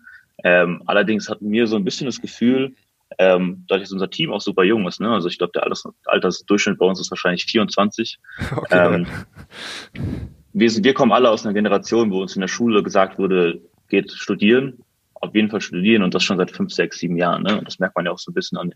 Ähm, 0.45 0.83
allerdings 0.87 1.29
hatten 1.29 1.51
wir 1.51 1.67
so 1.67 1.77
ein 1.77 1.85
bisschen 1.85 2.07
das 2.07 2.21
Gefühl, 2.21 2.75
ähm, 3.17 3.65
dadurch, 3.69 3.85
dass 3.85 3.93
unser 3.93 4.11
Team 4.11 4.33
auch 4.33 4.41
super 4.41 4.65
jung 4.65 4.87
ist, 4.87 5.01
ne? 5.01 5.11
also 5.11 5.29
ich 5.29 5.39
glaube, 5.39 5.53
der 5.55 5.63
Alters 5.65 5.89
Altersdurchschnitt 6.05 6.79
bei 6.79 6.87
uns 6.87 7.01
ist 7.01 7.11
wahrscheinlich 7.11 7.45
24. 7.45 8.19
Okay. 8.57 8.97
Ähm, 8.97 9.07
wir, 10.53 10.71
sind, 10.71 10.85
wir 10.85 10.95
kommen 10.95 11.13
alle 11.13 11.31
aus 11.31 11.45
einer 11.45 11.55
Generation, 11.55 12.11
wo 12.11 12.21
uns 12.21 12.35
in 12.35 12.41
der 12.41 12.49
Schule 12.49 12.83
gesagt 12.83 13.19
wurde, 13.19 13.61
geht 13.89 14.11
studieren, 14.13 14.83
auf 15.15 15.35
jeden 15.35 15.51
Fall 15.51 15.61
studieren 15.61 16.03
und 16.03 16.15
das 16.15 16.25
schon 16.25 16.39
seit 16.39 16.51
fünf, 16.51 16.73
sechs, 16.73 16.99
sieben 16.99 17.17
Jahren. 17.17 17.43
Ne? 17.43 17.59
Und 17.59 17.67
das 17.67 17.79
merkt 17.79 17.97
man 17.97 18.05
ja 18.05 18.13
auch 18.13 18.19
so 18.19 18.31
ein 18.31 18.35
bisschen 18.35 18.59
an, 18.59 18.73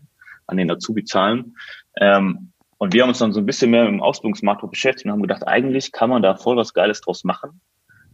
an 0.47 0.57
den 0.57 0.71
Azubi-Zahlen. 0.71 1.55
Ähm, 1.99 2.51
und 2.77 2.93
wir 2.93 3.01
haben 3.01 3.09
uns 3.09 3.19
dann 3.19 3.31
so 3.31 3.39
ein 3.39 3.45
bisschen 3.45 3.71
mehr 3.71 3.83
mit 3.83 3.93
dem 3.93 4.01
Ausbildungsmarkt 4.01 4.69
beschäftigt 4.69 5.05
und 5.05 5.11
haben 5.11 5.21
gedacht, 5.21 5.47
eigentlich 5.47 5.91
kann 5.91 6.09
man 6.09 6.21
da 6.21 6.35
voll 6.35 6.57
was 6.57 6.73
Geiles 6.73 7.01
draus 7.01 7.23
machen. 7.23 7.61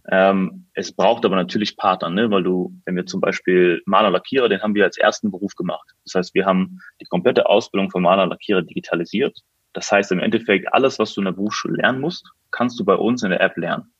Ähm, 0.08 0.66
es 0.74 0.92
braucht 0.92 1.26
aber 1.26 1.36
natürlich 1.36 1.78
Partner, 1.78 2.10
ne? 2.10 2.32
weil 2.32 2.44
du, 2.44 2.74
wenn 2.86 2.96
wir 2.96 3.06
zum 3.06 3.22
Beispiel 3.22 3.82
Maler 3.86 4.10
Lackierer, 4.10 4.50
den 4.50 4.62
haben 4.62 4.74
wir 4.74 4.86
als 4.86 4.98
ersten 4.98 5.30
Beruf 5.30 5.56
gemacht. 5.56 5.88
Das 6.06 6.16
heißt, 6.16 6.34
wir 6.34 6.46
haben 6.46 6.80
die 7.02 7.06
komplette 7.06 7.48
Ausbildung 7.48 7.92
von 7.92 8.02
Maler 8.02 8.26
Lackierer 8.26 8.62
digitalisiert. 8.62 9.38
Das 9.74 9.92
heißt 9.92 10.12
im 10.12 10.20
Endeffekt, 10.20 10.74
alles, 10.74 10.98
was 10.98 11.14
du 11.14 11.22
in 11.22 11.26
der 11.26 11.34
Berufsschule 11.34 11.78
lernen 11.78 12.02
musst, 12.02 12.32
kannst 12.52 12.80
du 12.80 12.86
bei 12.86 12.96
uns 12.96 13.24
in 13.24 13.30
der 13.30 13.42
App 13.42 13.56
lernen, 13.58 13.94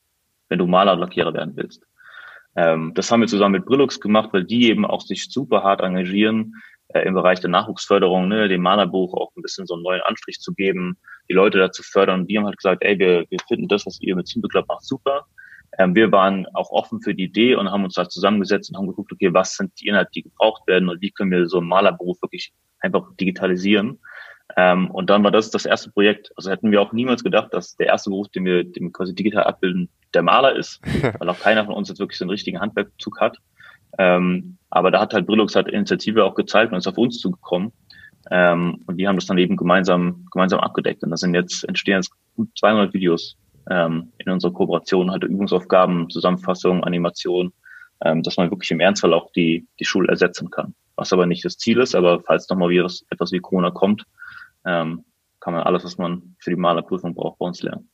wenn 0.48 0.58
du 0.58 0.66
Maler 0.66 0.96
Lackierer 0.96 1.32
werden 1.32 1.54
willst. 1.56 1.84
Ähm, 2.56 2.92
das 2.94 3.12
haben 3.12 3.20
wir 3.20 3.28
zusammen 3.28 3.52
mit 3.52 3.66
Brillux 3.66 4.00
gemacht, 4.00 4.30
weil 4.32 4.44
die 4.44 4.68
eben 4.68 4.84
auch 4.84 5.02
sich 5.02 5.30
super 5.30 5.62
hart 5.62 5.80
engagieren 5.80 6.54
äh, 6.88 7.02
im 7.02 7.14
Bereich 7.14 7.38
der 7.38 7.50
Nachwuchsförderung, 7.50 8.26
ne, 8.26 8.48
dem 8.48 8.62
Malerbuch 8.62 9.14
auch 9.14 9.30
ein 9.36 9.42
bisschen 9.42 9.66
so 9.66 9.74
einen 9.74 9.84
neuen 9.84 10.02
Anstrich 10.02 10.40
zu 10.40 10.52
geben, 10.54 10.96
die 11.28 11.34
Leute 11.34 11.58
dazu 11.58 11.84
fördern. 11.84 12.26
Die 12.26 12.36
haben 12.36 12.46
halt 12.46 12.56
gesagt, 12.56 12.82
ey, 12.82 12.98
wir, 12.98 13.26
wir 13.28 13.38
finden 13.46 13.68
das, 13.68 13.86
was 13.86 14.00
ihr 14.00 14.16
mit 14.16 14.28
Club 14.50 14.66
macht, 14.66 14.84
super 14.84 15.26
wir 15.78 16.12
waren 16.12 16.46
auch 16.54 16.70
offen 16.70 17.00
für 17.00 17.14
die 17.14 17.24
Idee 17.24 17.54
und 17.54 17.70
haben 17.70 17.84
uns 17.84 17.94
da 17.94 18.08
zusammengesetzt 18.08 18.70
und 18.70 18.76
haben 18.76 18.88
geguckt, 18.88 19.12
okay, 19.12 19.32
was 19.32 19.54
sind 19.54 19.72
die 19.80 19.86
Inhalte, 19.86 20.10
die 20.14 20.22
gebraucht 20.22 20.66
werden 20.66 20.88
und 20.88 21.00
wie 21.00 21.10
können 21.10 21.30
wir 21.30 21.46
so 21.46 21.58
einen 21.58 21.68
Malerberuf 21.68 22.20
wirklich 22.22 22.52
einfach 22.80 23.06
digitalisieren. 23.18 24.00
Ähm, 24.56 24.90
und 24.90 25.10
dann 25.10 25.22
war 25.22 25.30
das 25.30 25.50
das 25.50 25.64
erste 25.64 25.90
Projekt. 25.90 26.32
Also 26.36 26.50
hätten 26.50 26.72
wir 26.72 26.82
auch 26.82 26.92
niemals 26.92 27.22
gedacht, 27.22 27.52
dass 27.54 27.76
der 27.76 27.86
erste 27.86 28.10
Beruf, 28.10 28.28
den 28.28 28.44
wir, 28.44 28.64
den 28.64 28.84
wir 28.84 28.92
quasi 28.92 29.14
digital 29.14 29.44
abbilden, 29.44 29.88
der 30.12 30.22
Maler 30.22 30.56
ist, 30.56 30.80
weil 31.18 31.28
auch 31.28 31.38
keiner 31.38 31.64
von 31.64 31.74
uns 31.74 31.88
jetzt 31.88 32.00
wirklich 32.00 32.18
so 32.18 32.24
einen 32.24 32.30
richtigen 32.30 32.60
Handwerkzug 32.60 33.20
hat. 33.20 33.38
Ähm, 33.98 34.58
aber 34.70 34.90
da 34.90 35.00
hat 35.00 35.14
halt 35.14 35.26
Brillux 35.26 35.54
halt 35.54 35.68
Initiative 35.68 36.24
auch 36.24 36.34
gezeigt 36.34 36.72
und 36.72 36.78
ist 36.78 36.86
auf 36.86 36.98
uns 36.98 37.18
zugekommen. 37.18 37.72
Ähm, 38.30 38.82
und 38.86 38.96
die 38.98 39.08
haben 39.08 39.16
das 39.16 39.26
dann 39.26 39.38
eben 39.38 39.56
gemeinsam, 39.56 40.26
gemeinsam 40.30 40.60
abgedeckt. 40.60 41.02
Und 41.02 41.10
das 41.10 41.20
sind 41.20 41.34
jetzt, 41.34 41.64
entstehen 41.64 41.96
jetzt 41.96 42.12
gut 42.36 42.48
200 42.58 42.92
Videos 42.92 43.36
ähm, 43.68 44.12
in 44.18 44.32
unserer 44.32 44.52
Kooperation, 44.52 45.10
halt 45.10 45.24
Übungsaufgaben, 45.24 46.08
Zusammenfassung, 46.10 46.84
Animation, 46.84 47.52
ähm, 48.02 48.22
dass 48.22 48.36
man 48.36 48.50
wirklich 48.50 48.70
im 48.70 48.80
Ernstfall 48.80 49.12
auch 49.12 49.30
die, 49.32 49.66
die 49.78 49.84
Schule 49.84 50.08
ersetzen 50.08 50.50
kann. 50.50 50.74
Was 50.96 51.12
aber 51.12 51.26
nicht 51.26 51.44
das 51.44 51.58
Ziel 51.58 51.80
ist, 51.80 51.94
aber 51.94 52.20
falls 52.20 52.48
nochmal 52.48 52.70
wieder 52.70 52.90
etwas 53.10 53.32
wie 53.32 53.40
Corona 53.40 53.70
kommt, 53.70 54.04
ähm, 54.64 55.04
kann 55.40 55.54
man 55.54 55.62
alles, 55.62 55.84
was 55.84 55.98
man 55.98 56.36
für 56.38 56.50
die 56.50 56.56
Malerprüfung 56.56 57.14
braucht, 57.14 57.38
bei 57.38 57.46
uns 57.46 57.62
lernen. 57.62 57.89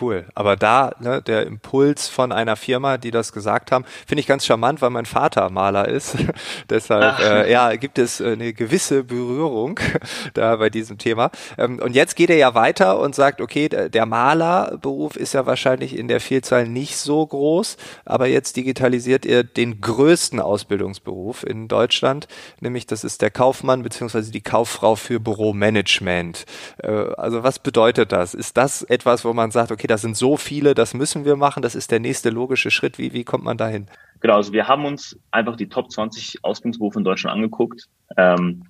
Cool. 0.00 0.24
Aber 0.34 0.56
da, 0.56 0.92
ne, 1.00 1.20
der 1.20 1.46
Impuls 1.46 2.08
von 2.08 2.32
einer 2.32 2.56
Firma, 2.56 2.96
die 2.96 3.10
das 3.10 3.32
gesagt 3.32 3.72
haben, 3.72 3.84
finde 4.06 4.20
ich 4.20 4.26
ganz 4.26 4.46
charmant, 4.46 4.80
weil 4.80 4.90
mein 4.90 5.06
Vater 5.06 5.50
Maler 5.50 5.88
ist. 5.88 6.16
Deshalb, 6.70 7.18
äh, 7.20 7.50
ja, 7.50 7.74
gibt 7.76 7.98
es 7.98 8.20
äh, 8.20 8.32
eine 8.32 8.52
gewisse 8.52 9.04
Berührung 9.04 9.78
da 10.34 10.56
bei 10.56 10.70
diesem 10.70 10.98
Thema. 10.98 11.30
Ähm, 11.58 11.78
und 11.78 11.94
jetzt 11.94 12.16
geht 12.16 12.30
er 12.30 12.36
ja 12.36 12.54
weiter 12.54 12.98
und 13.00 13.14
sagt, 13.14 13.40
okay, 13.40 13.68
der 13.68 14.06
Malerberuf 14.06 15.16
ist 15.16 15.34
ja 15.34 15.46
wahrscheinlich 15.46 15.96
in 15.96 16.08
der 16.08 16.20
Vielzahl 16.20 16.66
nicht 16.66 16.96
so 16.96 17.26
groß, 17.26 17.76
aber 18.04 18.26
jetzt 18.26 18.56
digitalisiert 18.56 19.24
ihr 19.24 19.44
den 19.44 19.80
größten 19.80 20.40
Ausbildungsberuf 20.40 21.44
in 21.44 21.68
Deutschland, 21.68 22.28
nämlich 22.60 22.86
das 22.86 23.04
ist 23.04 23.22
der 23.22 23.30
Kaufmann 23.30 23.82
beziehungsweise 23.82 24.30
die 24.30 24.40
Kauffrau 24.40 24.96
für 24.96 25.20
Büromanagement. 25.20 26.46
Äh, 26.78 26.90
also 27.16 27.42
was 27.42 27.58
bedeutet 27.58 28.12
das? 28.12 28.34
Ist 28.34 28.56
das 28.56 28.82
etwas, 28.82 29.24
wo 29.24 29.32
man 29.32 29.50
sagt, 29.50 29.70
okay, 29.70 29.81
das 29.86 30.02
sind 30.02 30.16
so 30.16 30.36
viele, 30.36 30.74
das 30.74 30.94
müssen 30.94 31.24
wir 31.24 31.36
machen, 31.36 31.62
das 31.62 31.74
ist 31.74 31.90
der 31.90 32.00
nächste 32.00 32.30
logische 32.30 32.70
Schritt. 32.70 32.98
Wie, 32.98 33.12
wie 33.12 33.24
kommt 33.24 33.44
man 33.44 33.56
dahin? 33.56 33.86
Genau, 34.20 34.36
also 34.36 34.52
wir 34.52 34.68
haben 34.68 34.84
uns 34.84 35.18
einfach 35.30 35.56
die 35.56 35.68
Top 35.68 35.90
20 35.90 36.38
Ausbildungsberufe 36.42 36.98
in 36.98 37.04
Deutschland 37.04 37.34
angeguckt. 37.34 37.88
Ähm, 38.16 38.64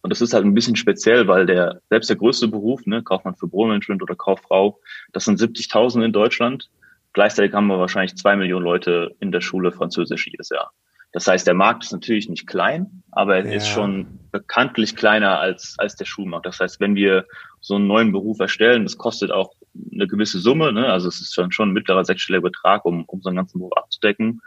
und 0.00 0.10
das 0.10 0.20
ist 0.20 0.32
halt 0.32 0.44
ein 0.44 0.54
bisschen 0.54 0.76
speziell, 0.76 1.26
weil 1.28 1.44
der 1.44 1.80
selbst 1.90 2.08
der 2.08 2.16
größte 2.16 2.48
Beruf, 2.48 2.86
ne, 2.86 3.02
Kaufmann 3.02 3.34
für 3.34 3.48
Büromanagement 3.48 4.02
oder 4.02 4.14
Kauffrau, 4.14 4.78
das 5.12 5.24
sind 5.24 5.40
70.000 5.40 6.04
in 6.04 6.12
Deutschland. 6.12 6.70
Gleichzeitig 7.12 7.52
haben 7.52 7.66
wir 7.66 7.78
wahrscheinlich 7.78 8.16
zwei 8.16 8.36
Millionen 8.36 8.64
Leute 8.64 9.14
in 9.20 9.32
der 9.32 9.40
Schule 9.40 9.72
Französisch 9.72 10.26
jedes 10.28 10.50
Jahr. 10.50 10.70
Das 11.12 11.26
heißt, 11.26 11.46
der 11.46 11.54
Markt 11.54 11.84
ist 11.84 11.92
natürlich 11.92 12.28
nicht 12.28 12.46
klein, 12.46 13.02
aber 13.10 13.36
er 13.36 13.46
ja. 13.46 13.52
ist 13.52 13.68
schon 13.68 14.06
bekanntlich 14.30 14.94
kleiner 14.94 15.40
als, 15.40 15.74
als 15.78 15.96
der 15.96 16.04
Schulmarkt. 16.04 16.46
Das 16.46 16.60
heißt, 16.60 16.80
wenn 16.80 16.94
wir 16.94 17.26
so 17.60 17.76
einen 17.76 17.86
neuen 17.86 18.12
Beruf 18.12 18.40
erstellen, 18.40 18.84
das 18.84 18.98
kostet 18.98 19.30
auch 19.30 19.54
eine 19.98 20.08
gewisse 20.08 20.38
Summe, 20.38 20.72
ne? 20.72 20.86
also 20.86 21.08
es 21.08 21.20
ist 21.20 21.34
schon, 21.34 21.52
schon 21.52 21.70
ein 21.70 21.72
mittlerer 21.72 22.04
sechsstelliger 22.04 22.42
Betrag, 22.42 22.84
um, 22.84 23.04
um 23.04 23.20
so 23.20 23.28
einen 23.28 23.36
ganzen 23.36 23.58
Beruf 23.58 23.76
abzudecken. 23.76 24.40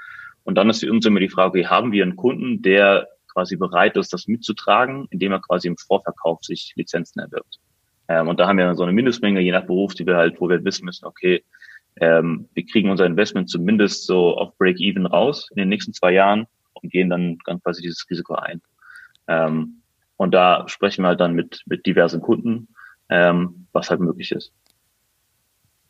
Und 0.44 0.56
dann 0.56 0.70
ist 0.70 0.80
für 0.80 0.92
uns 0.92 1.06
immer 1.06 1.20
die 1.20 1.30
Frage, 1.30 1.60
wie 1.60 1.68
haben 1.68 1.92
wir 1.92 2.04
einen 2.04 2.16
Kunden, 2.16 2.62
der 2.62 3.08
quasi 3.32 3.56
bereit 3.56 3.96
ist, 3.98 4.14
das 4.14 4.28
mitzutragen, 4.28 5.08
indem 5.10 5.32
er 5.32 5.40
quasi 5.40 5.68
im 5.68 5.78
Vorverkauf 5.78 6.44
sich 6.44 6.74
Lizenzen 6.76 7.20
erwirbt. 7.20 7.60
Ähm, 8.08 8.28
und 8.28 8.40
da 8.40 8.48
haben 8.48 8.58
wir 8.58 8.76
so 8.76 8.84
eine 8.84 8.92
Mindestmenge, 8.92 9.42
je 9.42 9.52
nach 9.52 9.66
Beruf, 9.66 9.94
die 9.94 10.06
wir 10.06 10.18
halt, 10.18 10.40
wo 10.42 10.50
wir 10.50 10.64
wissen 10.64 10.86
müssen, 10.86 11.06
okay, 11.06 11.44
ähm, 11.98 12.48
wir 12.54 12.66
kriegen 12.66 12.90
unser 12.90 13.06
Investment 13.06 13.50
zumindest 13.50 14.06
so 14.06 14.38
auf 14.38 14.58
Break-Even 14.58 15.06
raus 15.06 15.50
in 15.52 15.58
den 15.58 15.70
nächsten 15.70 15.94
zwei 15.94 16.14
Jahren 16.14 16.48
und 16.74 16.92
gehen 16.92 17.10
dann, 17.10 17.38
dann 17.46 17.62
quasi 17.62 17.82
dieses 17.82 18.06
Risiko 18.10 18.36
ein. 18.36 18.62
Ähm, 19.28 19.82
und 20.18 20.34
da 20.34 20.68
sprechen 20.68 21.04
wir 21.04 21.10
halt 21.10 21.20
dann 21.20 21.34
mit, 21.34 21.62
mit 21.66 21.86
diversen 21.86 22.22
Kunden, 22.22 22.70
ähm, 23.10 23.68
was 23.72 23.90
halt 23.90 24.00
möglich 24.00 24.32
ist. 24.32 24.54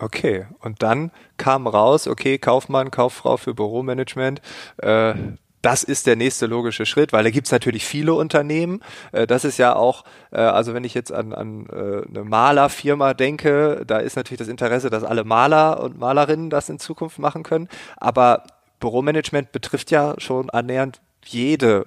Okay, 0.01 0.47
und 0.59 0.81
dann 0.81 1.11
kam 1.37 1.67
raus, 1.67 2.07
okay, 2.07 2.39
Kaufmann, 2.39 2.89
Kauffrau 2.89 3.37
für 3.37 3.53
Büromanagement, 3.53 4.41
äh, 4.77 5.13
das 5.61 5.83
ist 5.83 6.07
der 6.07 6.15
nächste 6.15 6.47
logische 6.47 6.87
Schritt, 6.87 7.13
weil 7.13 7.23
da 7.23 7.29
gibt's 7.29 7.51
natürlich 7.51 7.85
viele 7.85 8.15
Unternehmen. 8.15 8.81
Äh, 9.11 9.27
das 9.27 9.45
ist 9.45 9.59
ja 9.59 9.75
auch, 9.75 10.03
äh, 10.31 10.37
also 10.37 10.73
wenn 10.73 10.83
ich 10.85 10.95
jetzt 10.95 11.11
an, 11.11 11.33
an 11.33 11.67
äh, 11.67 12.07
eine 12.07 12.23
Malerfirma 12.23 13.13
denke, 13.13 13.83
da 13.85 13.99
ist 13.99 14.15
natürlich 14.15 14.39
das 14.39 14.47
Interesse, 14.47 14.89
dass 14.89 15.03
alle 15.03 15.23
Maler 15.23 15.79
und 15.83 15.99
Malerinnen 15.99 16.49
das 16.49 16.67
in 16.69 16.79
Zukunft 16.79 17.19
machen 17.19 17.43
können. 17.43 17.69
Aber 17.97 18.43
Büromanagement 18.79 19.51
betrifft 19.51 19.91
ja 19.91 20.15
schon 20.17 20.49
annähernd 20.49 20.99
jede 21.23 21.85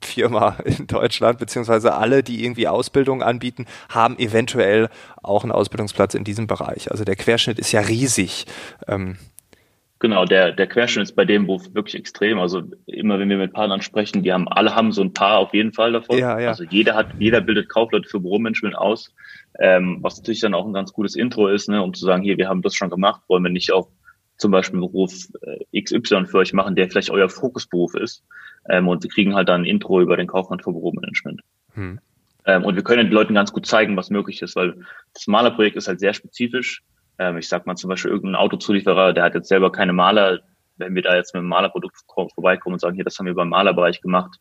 Firma 0.00 0.56
in 0.64 0.86
Deutschland, 0.86 1.38
beziehungsweise 1.38 1.94
alle, 1.94 2.22
die 2.22 2.44
irgendwie 2.44 2.68
Ausbildung 2.68 3.22
anbieten, 3.22 3.66
haben 3.88 4.18
eventuell 4.18 4.88
auch 5.22 5.42
einen 5.42 5.52
Ausbildungsplatz 5.52 6.14
in 6.14 6.24
diesem 6.24 6.46
Bereich. 6.46 6.90
Also 6.90 7.04
der 7.04 7.16
Querschnitt 7.16 7.58
ist 7.58 7.72
ja 7.72 7.80
riesig. 7.80 8.46
Ähm, 8.88 9.16
Genau, 9.98 10.26
der, 10.26 10.52
der 10.52 10.66
Querschnitt 10.66 11.04
ist 11.04 11.16
bei 11.16 11.24
dem 11.24 11.46
Beruf 11.46 11.74
wirklich 11.74 11.94
extrem. 11.94 12.38
Also 12.38 12.62
immer 12.84 13.18
wenn 13.18 13.30
wir 13.30 13.38
mit 13.38 13.54
Partnern 13.54 13.80
sprechen, 13.80 14.22
die 14.22 14.30
haben, 14.30 14.46
alle 14.46 14.74
haben 14.74 14.92
so 14.92 15.02
ein 15.02 15.14
paar 15.14 15.38
auf 15.38 15.54
jeden 15.54 15.72
Fall 15.72 15.92
davon. 15.92 16.18
Ja, 16.18 16.38
ja. 16.38 16.48
Also 16.48 16.64
jeder 16.64 16.94
hat, 16.94 17.08
jeder 17.18 17.40
bildet 17.40 17.70
Kaufleute 17.70 18.06
für 18.06 18.20
Büromanagement 18.20 18.76
aus, 18.76 19.14
ähm, 19.58 19.98
was 20.02 20.18
natürlich 20.18 20.40
dann 20.40 20.52
auch 20.52 20.66
ein 20.66 20.74
ganz 20.74 20.92
gutes 20.92 21.16
Intro 21.16 21.48
ist, 21.48 21.70
ne, 21.70 21.82
um 21.82 21.94
zu 21.94 22.04
sagen, 22.04 22.22
hier, 22.22 22.36
wir 22.36 22.48
haben 22.48 22.60
das 22.60 22.74
schon 22.74 22.90
gemacht, 22.90 23.22
wollen 23.28 23.42
wir 23.44 23.50
nicht 23.50 23.72
auch 23.72 23.88
zum 24.36 24.50
Beispiel 24.50 24.78
einen 24.78 24.90
Beruf 24.90 25.12
äh, 25.42 25.82
XY 25.82 26.26
für 26.26 26.38
euch 26.38 26.52
machen, 26.52 26.76
der 26.76 26.88
vielleicht 26.88 27.10
euer 27.10 27.28
Fokusberuf 27.28 27.94
ist. 27.94 28.22
Ähm, 28.68 28.88
und 28.88 29.02
wir 29.02 29.10
kriegen 29.10 29.34
halt 29.34 29.48
dann 29.48 29.62
ein 29.62 29.66
Intro 29.66 30.00
über 30.00 30.16
den 30.16 30.26
Kaufmann 30.26 30.60
für 30.60 30.72
Büromanagement. 30.72 31.40
Hm. 31.74 32.00
Ähm, 32.44 32.64
und 32.64 32.76
wir 32.76 32.82
können 32.82 33.06
den 33.06 33.12
Leuten 33.12 33.34
ganz 33.34 33.52
gut 33.52 33.66
zeigen, 33.66 33.96
was 33.96 34.10
möglich 34.10 34.42
ist, 34.42 34.56
weil 34.56 34.74
das 35.14 35.26
Malerprojekt 35.26 35.76
ist 35.76 35.88
halt 35.88 36.00
sehr 36.00 36.14
spezifisch. 36.14 36.82
Ähm, 37.18 37.38
ich 37.38 37.48
sag 37.48 37.66
mal 37.66 37.76
zum 37.76 37.88
Beispiel 37.88 38.10
irgendein 38.10 38.36
Autozulieferer, 38.36 39.12
der 39.12 39.24
hat 39.24 39.34
jetzt 39.34 39.48
selber 39.48 39.72
keine 39.72 39.92
Maler. 39.92 40.40
Wenn 40.76 40.94
wir 40.94 41.02
da 41.02 41.16
jetzt 41.16 41.34
mit 41.34 41.40
einem 41.40 41.48
Malerprodukt 41.48 41.96
vorbeikommen 42.34 42.74
und 42.74 42.80
sagen, 42.80 42.94
hier, 42.94 43.04
das 43.04 43.18
haben 43.18 43.26
wir 43.26 43.34
beim 43.34 43.48
Malerbereich 43.48 44.02
gemacht, 44.02 44.38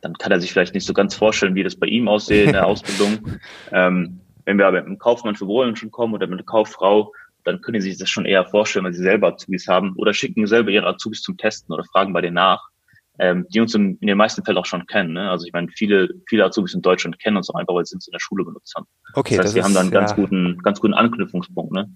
dann 0.00 0.14
kann 0.14 0.30
er 0.30 0.40
sich 0.40 0.52
vielleicht 0.52 0.74
nicht 0.74 0.86
so 0.86 0.94
ganz 0.94 1.14
vorstellen, 1.14 1.56
wie 1.56 1.64
das 1.64 1.76
bei 1.76 1.88
ihm 1.88 2.06
aussieht 2.06 2.46
in 2.46 2.52
der 2.52 2.66
Ausbildung. 2.66 3.38
Ähm, 3.72 4.20
wenn 4.44 4.58
wir 4.58 4.66
aber 4.68 4.78
mit 4.78 4.86
einem 4.86 4.98
Kaufmann 4.98 5.34
für 5.34 5.48
Wohlen 5.48 5.74
schon 5.74 5.90
kommen 5.90 6.14
oder 6.14 6.28
mit 6.28 6.38
einer 6.38 6.46
Kauffrau, 6.46 7.12
dann 7.46 7.60
können 7.60 7.80
sie 7.80 7.90
sich 7.90 7.98
das 7.98 8.10
schon 8.10 8.26
eher 8.26 8.44
vorstellen, 8.44 8.84
wenn 8.84 8.92
sie 8.92 9.02
selber 9.02 9.28
Azubis 9.28 9.68
haben 9.68 9.94
oder 9.96 10.12
schicken 10.12 10.46
selber 10.46 10.70
ihre 10.70 10.86
Azubis 10.86 11.22
zum 11.22 11.36
Testen 11.36 11.72
oder 11.72 11.84
fragen 11.84 12.12
bei 12.12 12.20
denen 12.20 12.34
nach, 12.34 12.60
ähm, 13.20 13.46
die 13.50 13.60
uns 13.60 13.72
in, 13.74 13.96
in 14.00 14.08
den 14.08 14.18
meisten 14.18 14.44
Fällen 14.44 14.58
auch 14.58 14.66
schon 14.66 14.86
kennen. 14.86 15.12
Ne? 15.12 15.30
Also 15.30 15.46
ich 15.46 15.52
meine, 15.52 15.68
viele, 15.68 16.08
viele 16.28 16.44
Azubis 16.44 16.74
in 16.74 16.82
Deutschland 16.82 17.20
kennen 17.20 17.36
uns 17.36 17.48
auch 17.48 17.54
einfach, 17.54 17.74
weil 17.74 17.86
sie 17.86 17.94
uns 17.94 18.08
in 18.08 18.12
der 18.12 18.18
Schule 18.18 18.44
benutzt 18.44 18.74
haben. 18.74 18.86
Okay, 19.14 19.36
das 19.36 19.46
heißt, 19.46 19.48
das 19.48 19.54
wir 19.54 19.60
ist, 19.60 19.64
haben 19.66 19.74
da 19.74 19.80
einen 19.80 19.90
ganz 19.92 20.10
ja. 20.10 20.16
guten, 20.16 20.58
ganz 20.58 20.80
guten 20.80 20.94
Anknüpfungspunkt. 20.94 21.72
Ne? 21.72 21.88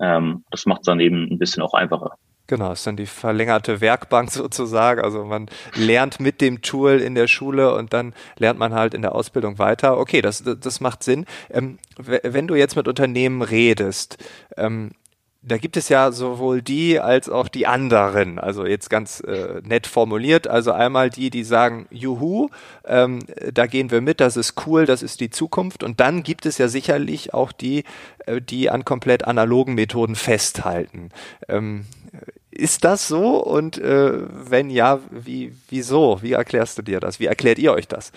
Ähm, 0.00 0.44
das 0.50 0.64
macht 0.64 0.82
es 0.82 0.86
dann 0.86 1.00
eben 1.00 1.28
ein 1.30 1.38
bisschen 1.38 1.62
auch 1.62 1.74
einfacher. 1.74 2.16
Genau, 2.46 2.72
ist 2.72 2.86
dann 2.86 2.96
die 2.96 3.06
verlängerte 3.06 3.80
Werkbank 3.80 4.30
sozusagen. 4.32 5.00
Also 5.00 5.24
man 5.24 5.48
lernt 5.74 6.20
mit 6.20 6.40
dem 6.40 6.60
Tool 6.62 7.00
in 7.00 7.14
der 7.14 7.26
Schule 7.26 7.74
und 7.74 7.92
dann 7.92 8.14
lernt 8.36 8.58
man 8.58 8.74
halt 8.74 8.94
in 8.94 9.02
der 9.02 9.14
Ausbildung 9.14 9.58
weiter. 9.58 9.98
Okay, 9.98 10.20
das, 10.20 10.42
das 10.42 10.80
macht 10.80 11.02
Sinn. 11.02 11.24
Ähm, 11.50 11.78
wenn 11.96 12.46
du 12.46 12.54
jetzt 12.54 12.76
mit 12.76 12.88
Unternehmen 12.88 13.42
redest, 13.42 14.18
ähm, 14.56 14.90
da 15.46 15.58
gibt 15.58 15.76
es 15.76 15.90
ja 15.90 16.10
sowohl 16.10 16.62
die 16.62 16.98
als 17.00 17.28
auch 17.28 17.48
die 17.48 17.66
anderen. 17.66 18.38
Also 18.38 18.64
jetzt 18.64 18.88
ganz 18.88 19.20
äh, 19.20 19.60
nett 19.62 19.86
formuliert. 19.86 20.46
Also 20.46 20.72
einmal 20.72 21.10
die, 21.10 21.28
die 21.28 21.44
sagen, 21.44 21.86
juhu, 21.90 22.48
ähm, 22.86 23.20
da 23.52 23.66
gehen 23.66 23.90
wir 23.90 24.00
mit, 24.00 24.20
das 24.20 24.38
ist 24.38 24.66
cool, 24.66 24.86
das 24.86 25.02
ist 25.02 25.20
die 25.20 25.28
Zukunft. 25.30 25.82
Und 25.82 26.00
dann 26.00 26.22
gibt 26.22 26.46
es 26.46 26.56
ja 26.56 26.68
sicherlich 26.68 27.34
auch 27.34 27.52
die, 27.52 27.84
äh, 28.24 28.40
die 28.40 28.70
an 28.70 28.86
komplett 28.86 29.24
analogen 29.24 29.74
Methoden 29.74 30.14
festhalten. 30.14 31.10
Ähm, 31.48 31.84
ist 32.50 32.84
das 32.84 33.08
so? 33.08 33.42
Und 33.42 33.78
äh, 33.78 34.22
wenn 34.50 34.70
ja, 34.70 35.00
wie, 35.10 35.52
wieso? 35.68 36.18
Wie 36.22 36.32
erklärst 36.32 36.78
du 36.78 36.82
dir 36.82 37.00
das? 37.00 37.20
Wie 37.20 37.26
erklärt 37.26 37.58
ihr 37.58 37.72
euch 37.72 37.88
das? 37.88 38.12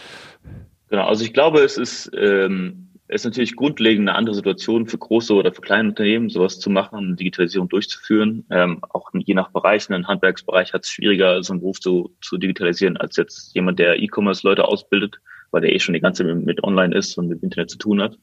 Genau, 0.89 1.05
also 1.05 1.23
ich 1.23 1.33
glaube, 1.33 1.61
es 1.61 1.77
ist 1.77 2.11
ähm, 2.17 2.87
ist 3.09 3.23
natürlich 3.23 3.55
grundlegend 3.55 4.09
eine 4.09 4.17
andere 4.17 4.35
Situation 4.35 4.85
für 4.85 4.97
große 4.97 5.33
oder 5.33 5.53
für 5.53 5.61
kleine 5.61 5.89
Unternehmen, 5.89 6.29
sowas 6.29 6.59
zu 6.59 6.69
machen, 6.69 7.15
Digitalisierung 7.15 7.69
durchzuführen. 7.69 8.45
Ähm, 8.49 8.79
auch 8.89 9.09
je 9.13 9.33
nach 9.33 9.51
Bereich, 9.51 9.89
ein 9.89 10.07
Handwerksbereich 10.07 10.73
hat 10.73 10.83
es 10.83 10.89
schwieriger, 10.89 11.41
so 11.41 11.53
einen 11.53 11.61
Beruf 11.61 11.79
zu, 11.79 12.13
zu 12.21 12.37
digitalisieren, 12.37 12.97
als 12.97 13.15
jetzt 13.15 13.55
jemand, 13.55 13.79
der 13.79 14.01
E-Commerce-Leute 14.01 14.65
ausbildet, 14.65 15.19
weil 15.51 15.61
der 15.61 15.73
eh 15.73 15.79
schon 15.79 15.93
die 15.93 16.01
ganze 16.01 16.25
Zeit 16.25 16.35
mit 16.35 16.63
online 16.63 16.93
ist 16.93 17.17
und 17.17 17.29
mit 17.29 17.41
Internet 17.43 17.69
zu 17.69 17.77
tun 17.77 18.01
hat. 18.01 18.17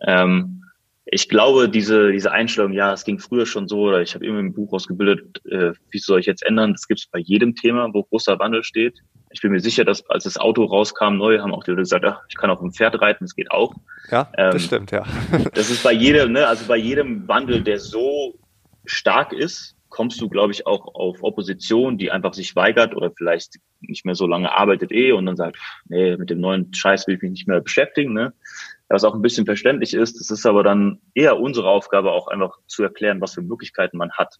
Ähm, 0.00 0.64
ich 1.08 1.28
glaube, 1.28 1.68
diese, 1.68 2.10
diese 2.10 2.32
Einstellung, 2.32 2.72
ja, 2.72 2.92
es 2.92 3.04
ging 3.04 3.20
früher 3.20 3.46
schon 3.46 3.68
so, 3.68 3.82
oder 3.82 4.02
ich 4.02 4.14
habe 4.14 4.26
immer 4.26 4.40
im 4.40 4.52
Buch 4.52 4.72
ausgebildet, 4.72 5.40
äh, 5.46 5.72
wie 5.90 5.98
soll 5.98 6.18
ich 6.18 6.26
jetzt 6.26 6.44
ändern? 6.44 6.72
Das 6.72 6.88
gibt 6.88 6.98
es 6.98 7.06
bei 7.06 7.20
jedem 7.20 7.54
Thema, 7.54 7.88
wo 7.92 8.02
großer 8.02 8.38
Wandel 8.40 8.64
steht. 8.64 8.98
Ich 9.30 9.40
bin 9.40 9.52
mir 9.52 9.60
sicher, 9.60 9.84
dass 9.84 10.04
als 10.10 10.24
das 10.24 10.36
Auto 10.36 10.64
rauskam, 10.64 11.16
neu, 11.16 11.38
haben 11.38 11.54
auch 11.54 11.62
die 11.62 11.70
Leute 11.70 11.82
gesagt, 11.82 12.04
ach, 12.04 12.22
ich 12.28 12.34
kann 12.34 12.50
auf 12.50 12.58
dem 12.58 12.72
Pferd 12.72 13.00
reiten, 13.00 13.24
das 13.24 13.36
geht 13.36 13.52
auch. 13.52 13.72
Ja, 14.10 14.32
ähm, 14.36 14.52
das 14.52 14.64
stimmt, 14.64 14.90
ja. 14.90 15.04
das 15.54 15.70
ist 15.70 15.84
bei 15.84 15.92
jedem, 15.92 16.32
ne, 16.32 16.48
also 16.48 16.66
bei 16.66 16.76
jedem 16.76 17.28
Wandel, 17.28 17.62
der 17.62 17.78
so 17.78 18.36
stark 18.84 19.32
ist, 19.32 19.76
kommst 19.88 20.20
du, 20.20 20.28
glaube 20.28 20.52
ich, 20.52 20.66
auch 20.66 20.92
auf 20.94 21.22
Opposition, 21.22 21.98
die 21.98 22.10
einfach 22.10 22.34
sich 22.34 22.56
weigert 22.56 22.96
oder 22.96 23.12
vielleicht 23.16 23.54
nicht 23.80 24.04
mehr 24.04 24.16
so 24.16 24.26
lange 24.26 24.52
arbeitet 24.52 24.90
eh 24.90 25.12
und 25.12 25.26
dann 25.26 25.36
sagt, 25.36 25.56
nee, 25.88 26.16
mit 26.16 26.30
dem 26.30 26.40
neuen 26.40 26.74
Scheiß 26.74 27.06
will 27.06 27.14
ich 27.14 27.22
mich 27.22 27.30
nicht 27.30 27.48
mehr 27.48 27.60
beschäftigen, 27.60 28.12
ne? 28.12 28.32
Was 28.88 29.04
auch 29.04 29.14
ein 29.14 29.22
bisschen 29.22 29.46
verständlich 29.46 29.94
ist. 29.94 30.20
Es 30.20 30.30
ist 30.30 30.46
aber 30.46 30.62
dann 30.62 31.00
eher 31.14 31.40
unsere 31.40 31.68
Aufgabe, 31.68 32.12
auch 32.12 32.28
einfach 32.28 32.58
zu 32.66 32.82
erklären, 32.82 33.20
was 33.20 33.34
für 33.34 33.42
Möglichkeiten 33.42 33.96
man 33.96 34.12
hat. 34.12 34.36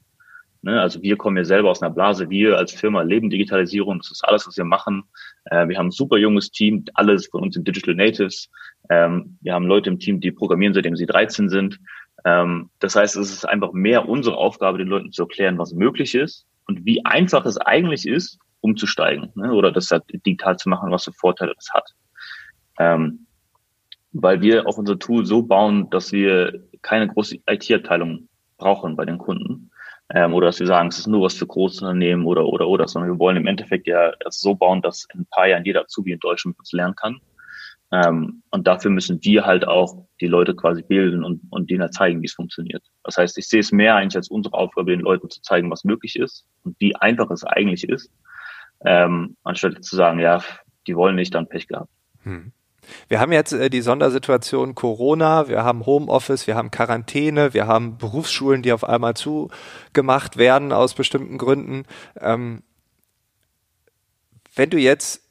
Ne? 0.63 0.81
Also 0.81 1.03
wir 1.03 1.17
kommen 1.17 1.37
ja 1.37 1.45
selber 1.45 1.71
aus 1.71 1.83
einer 1.83 1.95
Blase. 1.95 2.31
Wir 2.31 2.57
als 2.57 2.73
Firma 2.73 3.03
leben 3.03 3.31
Digitalisierung. 3.31 3.99
Das 3.99 4.11
ist 4.11 4.25
alles, 4.25 4.47
was 4.47 4.57
wir 4.57 4.65
machen. 4.65 5.05
Äh, 5.47 5.69
wir 5.69 5.79
haben 5.79 5.89
ein 5.89 5.93
super 5.93 6.17
junges 6.17 6.51
Team. 6.51 6.85
Alles 6.95 7.27
von 7.27 7.43
uns 7.43 7.55
sind 7.55 7.67
Digital 7.67 7.95
Natives. 7.95 8.51
Ähm, 8.91 9.39
wir 9.41 9.55
haben 9.55 9.67
Leute 9.67 9.91
im 9.91 9.99
Team, 9.99 10.21
die 10.21 10.33
programmieren, 10.33 10.75
seitdem 10.75 10.97
sie 10.97 11.07
13 11.07 11.49
sind. 11.49 11.79
Ähm, 12.25 12.71
das 12.81 12.97
heißt, 12.97 13.17
es 13.17 13.33
ist 13.33 13.49
einfach 13.49 13.73
mehr 13.73 14.09
unsere 14.09 14.37
Aufgabe, 14.37 14.79
den 14.79 14.89
Leuten 14.89 15.13
zu 15.13 15.23
erklären, 15.23 15.59
was 15.59 15.73
möglich 15.73 16.15
ist 16.15 16.47
und 16.67 16.85
wie 16.85 17.05
einfach 17.05 17.47
es 17.47 17.59
eigentlich 17.59 18.07
ist, 18.07 18.39
umzusteigen 18.61 19.31
ne? 19.35 19.53
oder 19.53 19.71
das 19.71 19.91
halt 19.91 20.05
digital 20.09 20.57
zu 20.57 20.69
machen, 20.69 20.91
was 20.91 21.05
für 21.05 21.13
Vorteile 21.13 21.55
das 21.55 21.69
hat. 21.73 21.95
Ähm, 22.79 23.26
weil 24.23 24.41
wir 24.41 24.67
auch 24.67 24.79
unser 24.79 24.99
Tool 24.99 25.27
so 25.27 25.43
bauen, 25.43 25.91
dass 25.91 26.13
wir 26.13 26.63
keine 26.83 27.09
große 27.09 27.39
IT-Abteilung 27.49 28.29
brauchen 28.57 28.97
bei 28.97 29.05
den 29.05 29.19
Kunden. 29.19 29.71
Ähm, 30.15 30.35
oder 30.35 30.47
dass 30.47 30.61
wir 30.61 30.67
sagen, 30.67 30.89
es 30.89 30.99
ist 30.99 31.09
nur 31.09 31.23
was 31.23 31.35
für 31.35 31.47
Großunternehmen 31.47 32.25
oder, 32.27 32.47
oder, 32.47 32.69
oder, 32.69 32.87
sondern 32.87 33.11
wir 33.11 33.19
wollen 33.19 33.37
im 33.37 33.47
Endeffekt 33.47 33.87
ja 33.87 34.13
es 34.25 34.41
so 34.41 34.55
bauen, 34.55 34.81
dass 34.81 35.07
in 35.13 35.21
ein 35.21 35.27
paar 35.31 35.49
Jahren 35.49 35.65
jeder 35.65 35.83
Azubi 35.83 36.13
in 36.13 36.21
Deutschland 36.21 36.59
uns 36.59 36.73
lernen 36.73 36.95
kann. 36.95 37.21
Ähm, 37.93 38.43
und 38.51 38.67
dafür 38.67 38.91
müssen 38.91 39.19
wir 39.23 39.45
halt 39.45 39.67
auch 39.67 40.07
die 40.21 40.27
Leute 40.27 40.55
quasi 40.55 40.83
bilden 40.83 41.25
und, 41.25 41.41
und 41.51 41.71
denen 41.71 41.83
halt 41.83 41.95
zeigen, 41.95 42.23
wie 42.23 42.27
es 42.27 42.35
funktioniert. 42.35 42.83
Das 43.03 43.17
heißt, 43.17 43.37
ich 43.39 43.49
sehe 43.49 43.61
es 43.61 43.73
mehr 43.73 43.97
eigentlich 43.97 44.17
als 44.17 44.29
unsere 44.29 44.57
Aufgabe, 44.57 44.93
den 44.93 45.01
Leuten 45.01 45.29
zu 45.29 45.43
zeigen, 45.43 45.71
was 45.71 45.85
möglich 45.85 46.17
ist 46.17 46.47
und 46.65 46.77
wie 46.79 46.97
einfach 46.97 47.31
es 47.31 47.45
eigentlich 47.45 47.89
ist, 47.89 48.11
ähm, 48.85 49.37
anstatt 49.45 49.85
zu 49.85 49.97
sagen, 49.97 50.21
ja, 50.21 50.43
die 50.87 50.97
wollen 50.97 51.17
nicht, 51.17 51.35
dann 51.35 51.49
Pech 51.49 51.69
gehabt. 51.69 51.91
Hm. 52.23 52.53
Wir 53.09 53.21
haben 53.21 53.33
jetzt 53.33 53.53
äh, 53.53 53.71
die 53.71 53.83
Sondersituation 53.83 54.75
Corona, 54.75 55.49
wir 55.49 55.65
haben 55.65 55.87
Homeoffice, 55.87 56.47
wir 56.47 56.57
haben 56.57 56.71
Quarantäne, 56.71 57.55
wir 57.55 57.67
haben 57.67 57.99
Berufsschulen, 57.99 58.63
die 58.63 58.73
auf 58.73 58.85
einmal 58.85 59.15
zugemacht 59.15 60.37
werden 60.37 60.73
aus 60.73 60.95
bestimmten 60.95 61.39
Gründen. 61.39 61.85
Ähm, 62.21 62.63
wenn 64.55 64.71
du 64.71 64.79
jetzt 64.79 65.23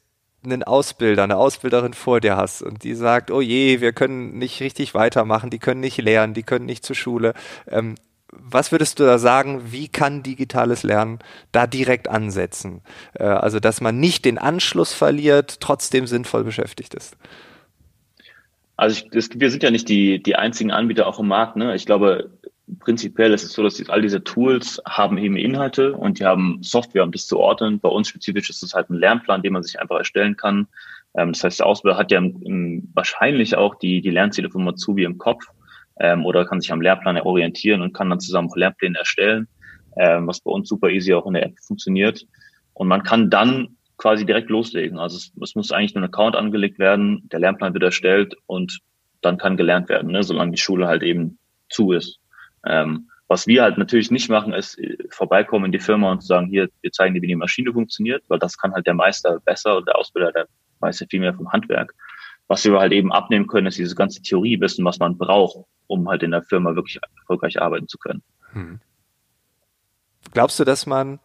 einen 0.44 0.62
Ausbilder, 0.62 1.24
eine 1.24 1.36
Ausbilderin 1.36 1.94
vor 1.94 2.20
dir 2.20 2.36
hast 2.36 2.62
und 2.62 2.84
die 2.84 2.94
sagt, 2.94 3.30
oh 3.30 3.40
je, 3.40 3.80
wir 3.80 3.92
können 3.92 4.38
nicht 4.38 4.60
richtig 4.60 4.94
weitermachen, 4.94 5.50
die 5.50 5.58
können 5.58 5.80
nicht 5.80 5.98
lernen, 5.98 6.34
die 6.34 6.44
können 6.44 6.66
nicht 6.66 6.84
zur 6.84 6.96
Schule. 6.96 7.34
Ähm, 7.68 7.96
was 8.32 8.72
würdest 8.72 8.98
du 8.98 9.04
da 9.04 9.18
sagen, 9.18 9.72
wie 9.72 9.88
kann 9.88 10.22
digitales 10.22 10.82
Lernen 10.82 11.18
da 11.52 11.66
direkt 11.66 12.08
ansetzen? 12.08 12.82
Äh, 13.14 13.24
also, 13.24 13.60
dass 13.60 13.80
man 13.80 13.98
nicht 14.00 14.24
den 14.24 14.38
Anschluss 14.38 14.92
verliert, 14.92 15.60
trotzdem 15.60 16.06
sinnvoll 16.06 16.44
beschäftigt 16.44 16.94
ist. 16.94 17.16
Also 18.76 18.96
ich, 18.96 19.10
das, 19.10 19.30
wir 19.34 19.50
sind 19.50 19.62
ja 19.62 19.70
nicht 19.70 19.88
die, 19.88 20.22
die 20.22 20.36
einzigen 20.36 20.70
Anbieter 20.70 21.06
auch 21.06 21.18
im 21.18 21.28
Markt. 21.28 21.56
Ne? 21.56 21.74
Ich 21.74 21.86
glaube, 21.86 22.30
prinzipiell 22.80 23.32
ist 23.32 23.44
es 23.44 23.52
so, 23.52 23.62
dass 23.62 23.88
all 23.88 24.02
diese 24.02 24.22
Tools 24.22 24.82
haben 24.86 25.16
eben 25.18 25.36
Inhalte 25.36 25.94
und 25.94 26.18
die 26.18 26.26
haben 26.26 26.58
Software, 26.62 27.04
um 27.04 27.12
das 27.12 27.26
zu 27.26 27.38
ordnen. 27.38 27.80
Bei 27.80 27.88
uns 27.88 28.08
spezifisch 28.08 28.50
ist 28.50 28.62
es 28.62 28.74
halt 28.74 28.90
ein 28.90 28.98
Lernplan, 28.98 29.42
den 29.42 29.54
man 29.54 29.62
sich 29.62 29.80
einfach 29.80 29.96
erstellen 29.96 30.36
kann. 30.36 30.68
Ähm, 31.16 31.32
das 31.32 31.42
heißt, 31.42 31.60
der 31.60 31.66
Ausbilder 31.66 31.96
hat 31.96 32.10
ja 32.10 32.20
wahrscheinlich 32.20 33.56
auch 33.56 33.76
die, 33.76 34.02
die 34.02 34.10
Lernziele 34.10 34.50
von 34.50 34.64
Matsubi 34.64 35.04
im 35.04 35.16
Kopf 35.16 35.46
ähm, 36.00 36.24
oder 36.24 36.44
kann 36.44 36.60
sich 36.60 36.72
am 36.72 36.80
Lehrplan 36.80 37.18
orientieren 37.18 37.82
und 37.82 37.92
kann 37.92 38.10
dann 38.10 38.20
zusammen 38.20 38.50
auch 38.50 38.56
Lernpläne 38.56 38.98
erstellen, 38.98 39.48
ähm, 39.96 40.26
was 40.26 40.40
bei 40.40 40.50
uns 40.50 40.68
super 40.68 40.90
easy 40.90 41.14
auch 41.14 41.26
in 41.26 41.34
der 41.34 41.44
App 41.44 41.58
funktioniert. 41.60 42.26
Und 42.74 42.88
man 42.88 43.02
kann 43.02 43.30
dann 43.30 43.76
quasi 43.96 44.26
direkt 44.26 44.50
loslegen. 44.50 44.98
Also 44.98 45.16
es, 45.16 45.32
es, 45.42 45.54
muss 45.54 45.72
eigentlich 45.72 45.94
nur 45.94 46.04
ein 46.04 46.08
Account 46.08 46.36
angelegt 46.36 46.78
werden, 46.78 47.28
der 47.32 47.40
Lernplan 47.40 47.72
wird 47.72 47.84
erstellt 47.84 48.34
und 48.46 48.80
dann 49.22 49.38
kann 49.38 49.56
gelernt 49.56 49.88
werden, 49.88 50.12
ne, 50.12 50.22
solange 50.22 50.52
die 50.52 50.60
Schule 50.60 50.86
halt 50.86 51.02
eben 51.02 51.38
zu 51.70 51.92
ist. 51.92 52.20
Ähm, 52.66 53.08
was 53.28 53.46
wir 53.46 53.62
halt 53.62 53.76
natürlich 53.76 54.10
nicht 54.10 54.28
machen, 54.28 54.52
ist 54.52 54.78
äh, 54.78 54.96
vorbeikommen 55.10 55.66
in 55.66 55.72
die 55.72 55.80
Firma 55.80 56.12
und 56.12 56.22
sagen, 56.22 56.46
hier, 56.46 56.68
wir 56.82 56.92
zeigen 56.92 57.14
dir, 57.14 57.22
wie 57.22 57.26
die 57.26 57.36
Maschine 57.36 57.72
funktioniert, 57.72 58.22
weil 58.28 58.38
das 58.38 58.56
kann 58.56 58.72
halt 58.72 58.86
der 58.86 58.94
Meister 58.94 59.40
besser 59.44 59.78
und 59.78 59.88
der 59.88 59.96
Ausbilder, 59.96 60.32
der 60.32 60.46
weiß 60.80 61.00
ja 61.00 61.06
viel 61.08 61.20
mehr 61.20 61.34
vom 61.34 61.50
Handwerk. 61.52 61.94
Was 62.48 62.64
wir 62.64 62.78
halt 62.78 62.92
eben 62.92 63.12
abnehmen 63.12 63.48
können, 63.48 63.66
ist 63.66 63.78
dieses 63.78 63.96
ganze 63.96 64.22
Theoriewissen, 64.22 64.84
was 64.84 64.98
man 64.98 65.18
braucht, 65.18 65.66
um 65.86 66.08
halt 66.08 66.22
in 66.22 66.30
der 66.30 66.42
Firma 66.42 66.74
wirklich 66.74 66.98
erfolgreich 67.18 67.60
arbeiten 67.60 67.88
zu 67.88 67.98
können. 67.98 68.22
Hm. 68.52 68.80
Glaubst 70.32 70.58
du, 70.58 70.64
dass 70.64 70.86
man 70.86 71.20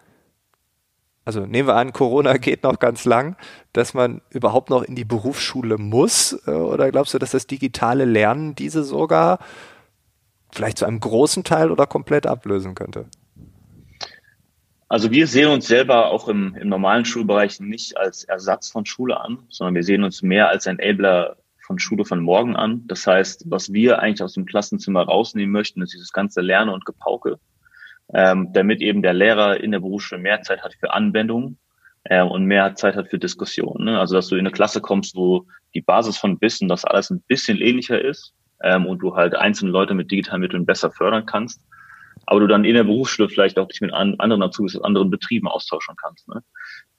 also 1.23 1.45
nehmen 1.45 1.67
wir 1.67 1.75
an, 1.75 1.93
Corona 1.93 2.37
geht 2.37 2.63
noch 2.63 2.79
ganz 2.79 3.05
lang, 3.05 3.35
dass 3.73 3.93
man 3.93 4.21
überhaupt 4.29 4.69
noch 4.69 4.83
in 4.83 4.95
die 4.95 5.05
Berufsschule 5.05 5.77
muss? 5.77 6.41
Äh, 6.47 6.51
oder 6.51 6.91
glaubst 6.91 7.13
du, 7.13 7.19
dass 7.19 7.31
das 7.31 7.47
digitale 7.47 8.05
Lernen 8.05 8.55
diese 8.55 8.83
sogar 8.83 9.39
vielleicht 10.51 10.79
zu 10.79 10.85
einem 10.85 10.99
großen 10.99 11.43
Teil 11.43 11.71
oder 11.71 11.85
komplett 11.85 12.27
ablösen 12.27 12.75
könnte? 12.75 13.05
Also 14.89 15.11
wir 15.11 15.25
sehen 15.27 15.49
uns 15.49 15.67
selber 15.67 16.07
auch 16.07 16.27
im, 16.27 16.55
im 16.55 16.67
normalen 16.67 17.05
Schulbereich 17.05 17.61
nicht 17.61 17.95
als 17.95 18.25
Ersatz 18.25 18.69
von 18.69 18.85
Schule 18.85 19.21
an, 19.21 19.43
sondern 19.47 19.75
wir 19.75 19.83
sehen 19.83 20.03
uns 20.03 20.21
mehr 20.21 20.49
als 20.49 20.65
Enabler 20.65 21.37
von 21.71 21.79
Schule 21.79 22.03
von 22.03 22.19
morgen 22.19 22.57
an. 22.57 22.85
Das 22.87 23.07
heißt, 23.07 23.45
was 23.49 23.71
wir 23.71 23.99
eigentlich 23.99 24.21
aus 24.21 24.33
dem 24.33 24.45
Klassenzimmer 24.45 25.03
rausnehmen 25.03 25.51
möchten, 25.51 25.81
ist 25.81 25.93
dieses 25.93 26.11
ganze 26.11 26.41
Lernen 26.41 26.69
und 26.69 26.85
Gepauke 26.85 27.39
ähm, 28.13 28.51
damit 28.53 28.81
eben 28.81 29.01
der 29.01 29.13
Lehrer 29.13 29.61
in 29.61 29.71
der 29.71 29.79
Berufsschule 29.79 30.21
mehr 30.21 30.41
Zeit 30.41 30.61
hat 30.63 30.73
für 30.73 30.93
Anwendungen 30.93 31.57
äh, 32.03 32.21
und 32.21 32.45
mehr 32.45 32.75
Zeit 32.75 32.95
hat 32.95 33.09
für 33.09 33.19
Diskussionen. 33.19 33.85
Ne? 33.85 33.99
Also 33.99 34.15
dass 34.15 34.27
du 34.27 34.35
in 34.35 34.41
eine 34.41 34.51
Klasse 34.51 34.81
kommst, 34.81 35.15
wo 35.15 35.45
die 35.73 35.81
Basis 35.81 36.17
von 36.17 36.39
Wissen, 36.41 36.67
dass 36.67 36.83
alles 36.83 37.09
ein 37.09 37.21
bisschen 37.21 37.59
ähnlicher 37.59 38.03
ist 38.03 38.33
ähm, 38.63 38.85
und 38.85 38.99
du 38.99 39.15
halt 39.15 39.35
einzelne 39.35 39.71
Leute 39.71 39.93
mit 39.93 40.11
digitalen 40.11 40.41
Mitteln 40.41 40.65
besser 40.65 40.91
fördern 40.91 41.25
kannst, 41.25 41.61
aber 42.25 42.41
du 42.41 42.47
dann 42.47 42.65
in 42.65 42.73
der 42.73 42.83
Berufsschule 42.83 43.29
vielleicht 43.29 43.57
auch 43.57 43.67
dich 43.67 43.79
mit 43.79 43.93
an, 43.93 44.15
anderen 44.19 44.43
Azubis 44.43 44.75
aus 44.75 44.83
anderen 44.83 45.09
Betrieben 45.09 45.47
austauschen 45.47 45.95
kannst. 45.95 46.27
Ne? 46.27 46.43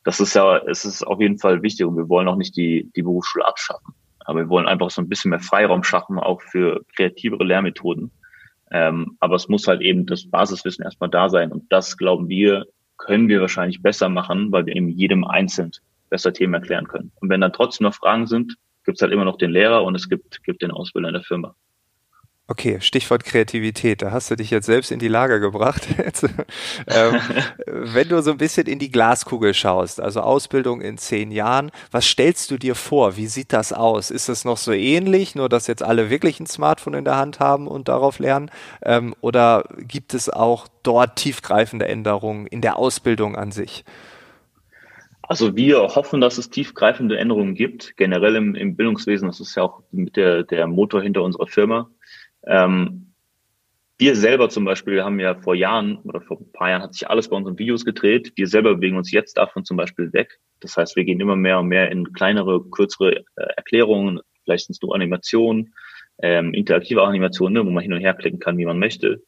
Das 0.05 0.19
ist 0.19 0.35
ja, 0.35 0.59
es 0.67 0.87
ist 0.87 1.07
auf 1.07 1.21
jeden 1.21 1.39
Fall 1.39 1.63
wichtig 1.63 1.85
und 1.87 1.97
wir 1.97 2.09
wollen 2.09 2.29
auch 2.29 2.37
nicht 2.37 2.57
die, 2.57 2.91
die 2.97 3.03
Berufsschule 3.03 3.47
abschaffen. 3.47 3.95
Aber 4.25 4.41
wir 4.41 4.49
wollen 4.49 4.67
einfach 4.67 4.91
so 4.91 5.03
ein 5.03 5.09
bisschen 5.09 5.31
mehr 5.31 5.41
Freiraum 5.41 5.83
schaffen, 5.83 6.19
auch 6.19 6.41
für 6.43 6.85
kreativere 6.95 7.45
Lehrmethoden 7.45 8.11
ähm, 8.73 9.19
aber 9.21 9.37
es 9.37 9.49
muss 9.49 9.69
halt 9.69 9.83
eben 9.83 10.07
das 10.07 10.29
Basiswissen 10.29 10.85
erstmal 10.85 11.11
da 11.11 11.29
sein. 11.29 11.53
Und 11.53 11.71
das, 11.71 11.99
glauben 11.99 12.29
wir, 12.29 12.65
können 12.97 13.29
wir 13.29 13.41
wahrscheinlich 13.41 13.83
besser 13.83 14.09
machen, 14.09 14.51
weil 14.51 14.65
wir 14.65 14.75
eben 14.75 14.89
jedem 14.89 15.25
einzeln 15.25 15.73
besser 16.09 16.33
Themen 16.33 16.55
erklären 16.55 16.89
können. 16.89 17.13
Und 17.21 17.29
wenn 17.29 17.43
dann 17.43 17.53
trotzdem 17.53 17.85
noch 17.85 17.95
Fragen 17.95 18.27
sind, 18.27 18.57
gibt 18.85 18.97
es 18.97 19.03
halt 19.03 19.13
immer 19.13 19.27
noch 19.27 19.37
den 19.37 19.51
Lehrer 19.51 19.85
und 19.85 19.95
es 19.95 20.09
gibt, 20.09 20.43
gibt 20.43 20.63
den 20.63 20.71
Ausbilder 20.71 21.09
in 21.09 21.15
der 21.15 21.23
Firma. 21.23 21.55
Okay, 22.53 22.83
Stichwort 22.83 23.25
Kreativität. 23.25 24.03
Da 24.03 24.11
hast 24.11 24.31
du 24.31 24.37
dich 24.37 24.51
jetzt 24.51 24.67
selbst 24.67 24.93
in 24.93 24.99
die 24.99 25.09
Lage 25.09 25.41
gebracht. 25.41 25.89
ähm, 26.87 27.15
wenn 27.67 28.11
du 28.11 28.21
so 28.21 28.31
ein 28.31 28.37
bisschen 28.37 28.67
in 28.67 28.79
die 28.79 28.91
Glaskugel 28.91 29.55
schaust, 29.55 30.03
also 30.03 30.21
Ausbildung 30.21 30.83
in 30.83 30.99
zehn 30.99 31.31
Jahren, 31.31 31.71
was 31.93 32.05
stellst 32.05 32.51
du 32.51 32.59
dir 32.59 32.75
vor? 32.75 33.17
Wie 33.17 33.27
sieht 33.27 33.55
das 33.55 33.73
aus? 33.73 34.11
Ist 34.11 34.29
es 34.29 34.45
noch 34.45 34.59
so 34.59 34.73
ähnlich, 34.73 35.35
nur 35.35 35.49
dass 35.49 35.67
jetzt 35.67 35.83
alle 35.83 36.11
wirklich 36.11 36.41
ein 36.41 36.47
Smartphone 36.47 36.93
in 36.93 37.07
der 37.07 37.17
Hand 37.17 37.41
haben 37.41 37.67
und 37.67 37.89
darauf 37.89 38.19
lernen? 38.19 38.51
Ähm, 38.83 39.15
oder 39.23 39.65
gibt 39.79 40.13
es 40.13 40.29
auch 40.29 40.69
dort 40.83 41.17
tiefgreifende 41.17 41.89
Änderungen 41.89 42.47
in 42.47 42.61
der 42.61 42.77
Ausbildung 42.77 43.35
an 43.35 43.51
sich? 43.51 43.83
Also 45.23 45.57
wir 45.57 45.79
hoffen, 45.79 46.21
dass 46.21 46.37
es 46.37 46.51
tiefgreifende 46.51 47.17
Änderungen 47.17 47.55
gibt, 47.55 47.97
generell 47.97 48.37
im, 48.37 48.55
im 48.55 48.77
Bildungswesen. 48.77 49.27
Das 49.27 49.41
ist 49.41 49.55
ja 49.55 49.63
auch 49.63 49.83
mit 49.91 50.17
der, 50.17 50.43
der 50.43 50.67
Motor 50.67 51.01
hinter 51.01 51.23
unserer 51.23 51.47
Firma. 51.47 51.89
Ähm, 52.47 53.13
wir 53.99 54.17
selber 54.17 54.49
zum 54.49 54.65
Beispiel 54.65 55.03
haben 55.05 55.21
ja 55.21 55.37
vor 55.37 55.55
Jahren 55.55 55.99
oder 55.99 56.21
vor 56.21 56.41
ein 56.41 56.51
paar 56.53 56.71
Jahren 56.71 56.83
hat 56.83 56.95
sich 56.95 57.09
alles 57.09 57.29
bei 57.29 57.37
unseren 57.37 57.59
Videos 57.59 57.85
gedreht. 57.85 58.33
Wir 58.35 58.49
selber 58.49 58.75
bewegen 58.75 58.97
uns 58.97 59.13
jetzt 59.13 59.37
davon 59.37 59.65
zum 59.65 59.77
Beispiel 59.77 60.13
weg. 60.13 60.41
Das 60.61 60.77
heißt, 60.77 60.97
wir 60.97 61.05
gehen 61.05 61.21
immer 61.21 61.37
mehr 61.37 61.61
und 61.61 61.69
mehr 61.69 61.91
in 61.93 62.13
kleinere, 62.13 62.65
kürzere 62.71 63.19
äh, 63.19 63.23
Erklärungen, 63.57 64.21
vielleicht 64.43 64.67
sind 64.67 64.75
es 64.75 64.83
nur 64.83 64.95
Animationen, 64.95 65.75
ähm, 66.21 66.53
interaktive 66.53 67.03
Animationen, 67.03 67.55
ne, 67.55 67.67
wo 67.67 67.71
man 67.71 67.83
hin 67.83 67.93
und 67.93 68.01
her 68.01 68.15
klicken 68.15 68.41
kann, 68.41 68.59
wie 68.59 68.67
man 68.67 68.79
möchte. 68.79 69.23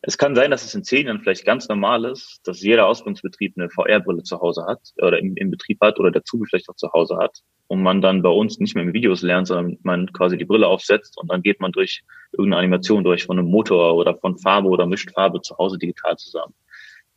Es 0.00 0.18
kann 0.18 0.34
sein, 0.34 0.50
dass 0.50 0.64
es 0.64 0.74
in 0.74 0.82
zehn 0.82 1.06
Jahren 1.06 1.20
vielleicht 1.20 1.44
ganz 1.44 1.68
normal 1.68 2.04
ist, 2.04 2.40
dass 2.42 2.60
jeder 2.60 2.86
Ausbildungsbetrieb 2.86 3.54
eine 3.56 3.70
VR-Brille 3.70 4.24
zu 4.24 4.40
Hause 4.40 4.66
hat 4.66 4.80
oder 4.96 5.20
im, 5.20 5.36
im 5.36 5.50
Betrieb 5.52 5.80
hat 5.80 6.00
oder 6.00 6.10
der 6.10 6.24
Zubi 6.24 6.46
vielleicht 6.48 6.68
auch 6.68 6.74
zu 6.74 6.92
Hause 6.92 7.18
hat 7.18 7.38
und 7.72 7.82
man 7.82 8.02
dann 8.02 8.20
bei 8.20 8.28
uns 8.28 8.58
nicht 8.58 8.74
mehr 8.74 8.84
mit 8.84 8.92
Videos 8.92 9.22
lernt, 9.22 9.46
sondern 9.46 9.78
man 9.82 10.12
quasi 10.12 10.36
die 10.36 10.44
Brille 10.44 10.66
aufsetzt 10.66 11.16
und 11.16 11.30
dann 11.30 11.40
geht 11.40 11.58
man 11.58 11.72
durch 11.72 12.02
irgendeine 12.30 12.58
Animation 12.58 13.02
durch 13.02 13.24
von 13.24 13.38
einem 13.38 13.48
Motor 13.48 13.94
oder 13.94 14.14
von 14.14 14.36
Farbe 14.36 14.68
oder 14.68 14.84
mischt 14.84 15.10
Farbe 15.14 15.40
zu 15.40 15.56
Hause 15.56 15.78
digital 15.78 16.18
zusammen. 16.18 16.52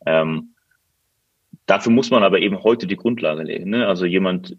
Ähm, 0.06 0.56
dafür 1.66 1.92
muss 1.92 2.10
man 2.10 2.24
aber 2.24 2.40
eben 2.40 2.64
heute 2.64 2.88
die 2.88 2.96
Grundlage 2.96 3.44
legen. 3.44 3.70
Ne? 3.70 3.86
Also 3.86 4.06
jemand, 4.06 4.56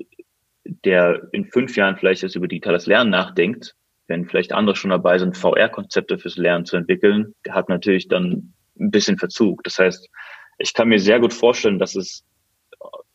der 0.64 1.30
in 1.32 1.46
fünf 1.46 1.74
Jahren 1.78 1.96
vielleicht 1.96 2.20
jetzt 2.20 2.36
über 2.36 2.46
digitales 2.46 2.84
Lernen 2.84 3.08
nachdenkt, 3.08 3.74
wenn 4.06 4.26
vielleicht 4.26 4.52
andere 4.52 4.76
schon 4.76 4.90
dabei 4.90 5.16
sind, 5.16 5.34
VR-Konzepte 5.34 6.18
fürs 6.18 6.36
Lernen 6.36 6.66
zu 6.66 6.76
entwickeln, 6.76 7.34
der 7.46 7.54
hat 7.54 7.70
natürlich 7.70 8.06
dann 8.08 8.52
ein 8.78 8.90
bisschen 8.90 9.16
Verzug. 9.16 9.64
Das 9.64 9.78
heißt, 9.78 10.10
ich 10.58 10.74
kann 10.74 10.88
mir 10.88 10.98
sehr 10.98 11.20
gut 11.20 11.32
vorstellen, 11.32 11.78
dass 11.78 11.96
es 11.96 12.22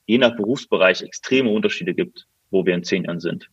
je 0.07 0.17
nach 0.17 0.35
Berufsbereich 0.35 1.03
extreme 1.03 1.51
Unterschiede 1.51 1.93
gibt, 1.93 2.25
wo 2.51 2.65
wir 2.65 2.75
in 2.75 2.83
zehn 2.83 3.05
Jahren 3.05 3.19
sind. 3.19 3.49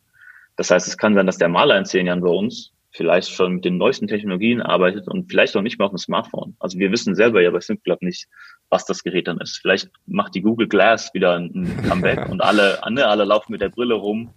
Das 0.57 0.71
heißt, 0.71 0.89
es 0.89 0.99
kann 0.99 1.15
sein, 1.15 1.27
dass 1.27 1.39
der 1.39 1.49
Maler 1.49 1.79
in 1.79 1.85
zehn 1.85 2.07
Jahren 2.07 2.21
bei 2.21 2.29
uns 2.29 2.73
vielleicht 2.91 3.31
schon 3.31 3.55
mit 3.55 3.65
den 3.65 3.77
neuesten 3.77 4.09
Technologien 4.09 4.61
arbeitet 4.61 5.09
und 5.09 5.31
vielleicht 5.31 5.57
auch 5.57 5.63
nicht 5.63 5.79
mehr 5.79 5.87
auf 5.87 5.93
dem 5.93 5.99
Smartphone. 5.99 6.57
Also 6.59 6.79
wir 6.79 6.91
wissen 6.91 7.15
selber 7.15 7.41
ja 7.41 7.51
bei 7.51 7.61
SimClub 7.61 8.03
nicht, 8.03 8.27
was 8.71 8.85
das 8.85 9.05
Gerät 9.05 9.29
dann 9.29 9.39
ist. 9.39 9.59
Vielleicht 9.59 9.89
macht 10.07 10.35
die 10.35 10.43
Google 10.43 10.69
Glass 10.69 11.13
wieder 11.15 11.37
ein 11.37 11.77
Comeback 11.89 12.29
und 12.31 12.41
alle, 12.41 12.83
alle 12.83 13.25
laufen 13.25 13.53
mit 13.53 13.61
der 13.61 13.69
Brille 13.69 13.95
rum. 13.95 14.31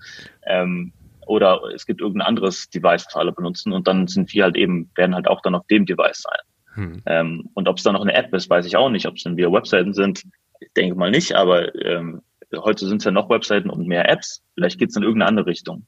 Ähm, 0.46 0.94
oder 1.26 1.62
es 1.74 1.86
gibt 1.86 2.02
irgendein 2.02 2.28
anderes 2.28 2.70
Device, 2.70 3.06
das 3.06 3.16
alle 3.16 3.32
benutzen 3.32 3.72
und 3.72 3.88
dann 3.88 4.08
sind 4.08 4.34
wir 4.34 4.44
halt 4.44 4.58
eben, 4.58 4.90
werden 4.96 5.16
halt 5.16 5.28
auch 5.28 5.42
dann 5.42 5.56
auf 5.56 5.66
dem 5.68 5.86
Device 5.86 6.24
sein. 6.24 6.40
Hm. 6.74 7.02
Ähm, 7.06 7.50
und 7.54 7.68
ob 7.68 7.78
es 7.78 7.84
da 7.84 7.92
noch 7.92 8.02
eine 8.02 8.14
App 8.14 8.34
ist, 8.34 8.50
weiß 8.50 8.66
ich 8.66 8.76
auch 8.76 8.90
nicht. 8.90 9.08
Ob 9.08 9.16
es 9.16 9.24
dann 9.24 9.38
wieder 9.38 9.52
Webseiten 9.52 9.94
sind, 9.94 10.24
ich 10.60 10.74
denke 10.74 10.96
mal 10.96 11.12
nicht, 11.12 11.34
aber 11.34 11.74
ähm, 11.84 12.22
heute 12.58 12.88
sind 12.88 12.98
es 12.98 13.06
ja 13.06 13.12
noch 13.12 13.30
Webseiten 13.30 13.70
und 13.70 13.88
mehr 13.88 14.10
Apps. 14.10 14.44
Vielleicht 14.54 14.80
geht 14.80 14.90
es 14.90 14.96
in 14.96 15.04
irgendeine 15.04 15.30
andere 15.30 15.46
Richtung. 15.46 15.86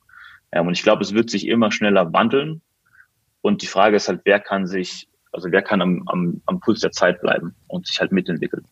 Ähm, 0.51 0.67
und 0.67 0.73
ich 0.73 0.83
glaube, 0.83 1.03
es 1.03 1.13
wird 1.13 1.29
sich 1.29 1.47
immer 1.47 1.71
schneller 1.71 2.13
wandeln. 2.13 2.61
Und 3.41 3.61
die 3.61 3.67
Frage 3.67 3.95
ist 3.97 4.07
halt, 4.07 4.21
wer 4.23 4.39
kann 4.39 4.67
sich, 4.67 5.09
also 5.31 5.51
wer 5.51 5.61
kann 5.61 5.81
am, 5.81 6.03
am, 6.07 6.41
am 6.45 6.59
Puls 6.59 6.79
der 6.79 6.91
Zeit 6.91 7.21
bleiben 7.21 7.55
und 7.67 7.87
sich 7.87 7.99
halt 7.99 8.11
mitentwickeln. 8.11 8.65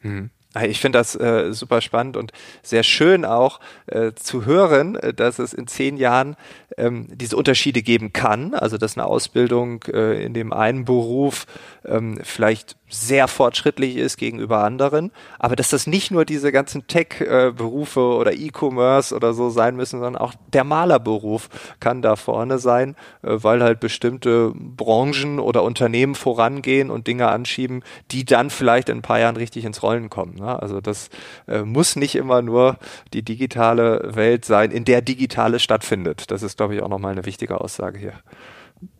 Hm. 0.00 0.30
Ich 0.62 0.80
finde 0.80 0.98
das 0.98 1.16
äh, 1.16 1.52
super 1.52 1.80
spannend 1.80 2.16
und 2.16 2.32
sehr 2.62 2.84
schön 2.84 3.24
auch 3.24 3.58
äh, 3.86 4.12
zu 4.14 4.46
hören, 4.46 4.94
äh, 4.94 5.12
dass 5.12 5.40
es 5.40 5.52
in 5.52 5.66
zehn 5.66 5.96
Jahren 5.96 6.36
ähm, 6.76 7.08
diese 7.10 7.36
Unterschiede 7.36 7.82
geben 7.82 8.12
kann. 8.12 8.54
Also 8.54 8.78
dass 8.78 8.96
eine 8.96 9.06
Ausbildung 9.06 9.82
äh, 9.84 10.24
in 10.24 10.32
dem 10.32 10.52
einen 10.52 10.84
Beruf 10.84 11.46
ähm, 11.84 12.20
vielleicht 12.22 12.76
sehr 12.88 13.26
fortschrittlich 13.28 13.96
ist 13.96 14.16
gegenüber 14.18 14.62
anderen, 14.62 15.10
aber 15.38 15.56
dass 15.56 15.70
das 15.70 15.86
nicht 15.86 16.10
nur 16.10 16.24
diese 16.24 16.52
ganzen 16.52 16.86
Tech-Berufe 16.86 18.00
oder 18.00 18.32
E-Commerce 18.32 19.14
oder 19.14 19.34
so 19.34 19.50
sein 19.50 19.74
müssen, 19.74 20.00
sondern 20.00 20.20
auch 20.20 20.34
der 20.52 20.64
Malerberuf 20.64 21.48
kann 21.80 22.02
da 22.02 22.14
vorne 22.14 22.58
sein, 22.58 22.94
äh, 23.22 23.30
weil 23.42 23.62
halt 23.62 23.80
bestimmte 23.80 24.52
Branchen 24.54 25.40
oder 25.40 25.62
Unternehmen 25.62 26.14
vorangehen 26.14 26.90
und 26.90 27.06
Dinge 27.06 27.28
anschieben, 27.28 27.82
die 28.10 28.24
dann 28.24 28.50
vielleicht 28.50 28.88
in 28.88 28.98
ein 28.98 29.02
paar 29.02 29.18
Jahren 29.18 29.36
richtig 29.36 29.64
ins 29.64 29.82
Rollen 29.82 30.08
kommen. 30.08 30.36
Ne? 30.44 30.60
Also 30.60 30.80
das 30.80 31.10
äh, 31.48 31.62
muss 31.62 31.96
nicht 31.96 32.14
immer 32.14 32.42
nur 32.42 32.78
die 33.12 33.22
digitale 33.22 34.10
Welt 34.14 34.44
sein, 34.44 34.70
in 34.70 34.84
der 34.84 35.02
Digitale 35.02 35.58
stattfindet. 35.58 36.30
Das 36.30 36.42
ist, 36.42 36.56
glaube 36.56 36.74
ich, 36.74 36.82
auch 36.82 36.88
nochmal 36.88 37.12
eine 37.12 37.24
wichtige 37.24 37.60
Aussage 37.60 37.98
hier. 37.98 38.14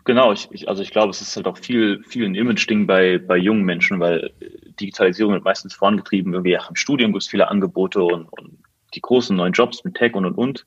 Genau, 0.04 0.32
ich, 0.32 0.48
ich, 0.50 0.68
also 0.68 0.82
ich 0.82 0.90
glaube, 0.90 1.10
es 1.10 1.20
ist 1.20 1.36
halt 1.36 1.46
auch 1.46 1.58
viel, 1.58 2.02
viel 2.04 2.24
ein 2.24 2.34
Image-Ding 2.34 2.86
bei, 2.86 3.18
bei 3.18 3.36
jungen 3.36 3.64
Menschen, 3.64 4.00
weil 4.00 4.32
Digitalisierung 4.80 5.34
wird 5.34 5.44
meistens 5.44 5.74
vorangetrieben. 5.74 6.32
Irgendwie 6.32 6.56
ach, 6.56 6.70
im 6.70 6.76
Studium 6.76 7.12
gibt 7.12 7.22
es 7.22 7.28
viele 7.28 7.48
Angebote 7.48 8.02
und, 8.02 8.26
und 8.26 8.58
die 8.94 9.00
großen 9.00 9.36
neuen 9.36 9.52
Jobs 9.52 9.84
mit 9.84 9.94
Tech 9.94 10.14
und 10.14 10.24
und 10.24 10.34
und. 10.34 10.66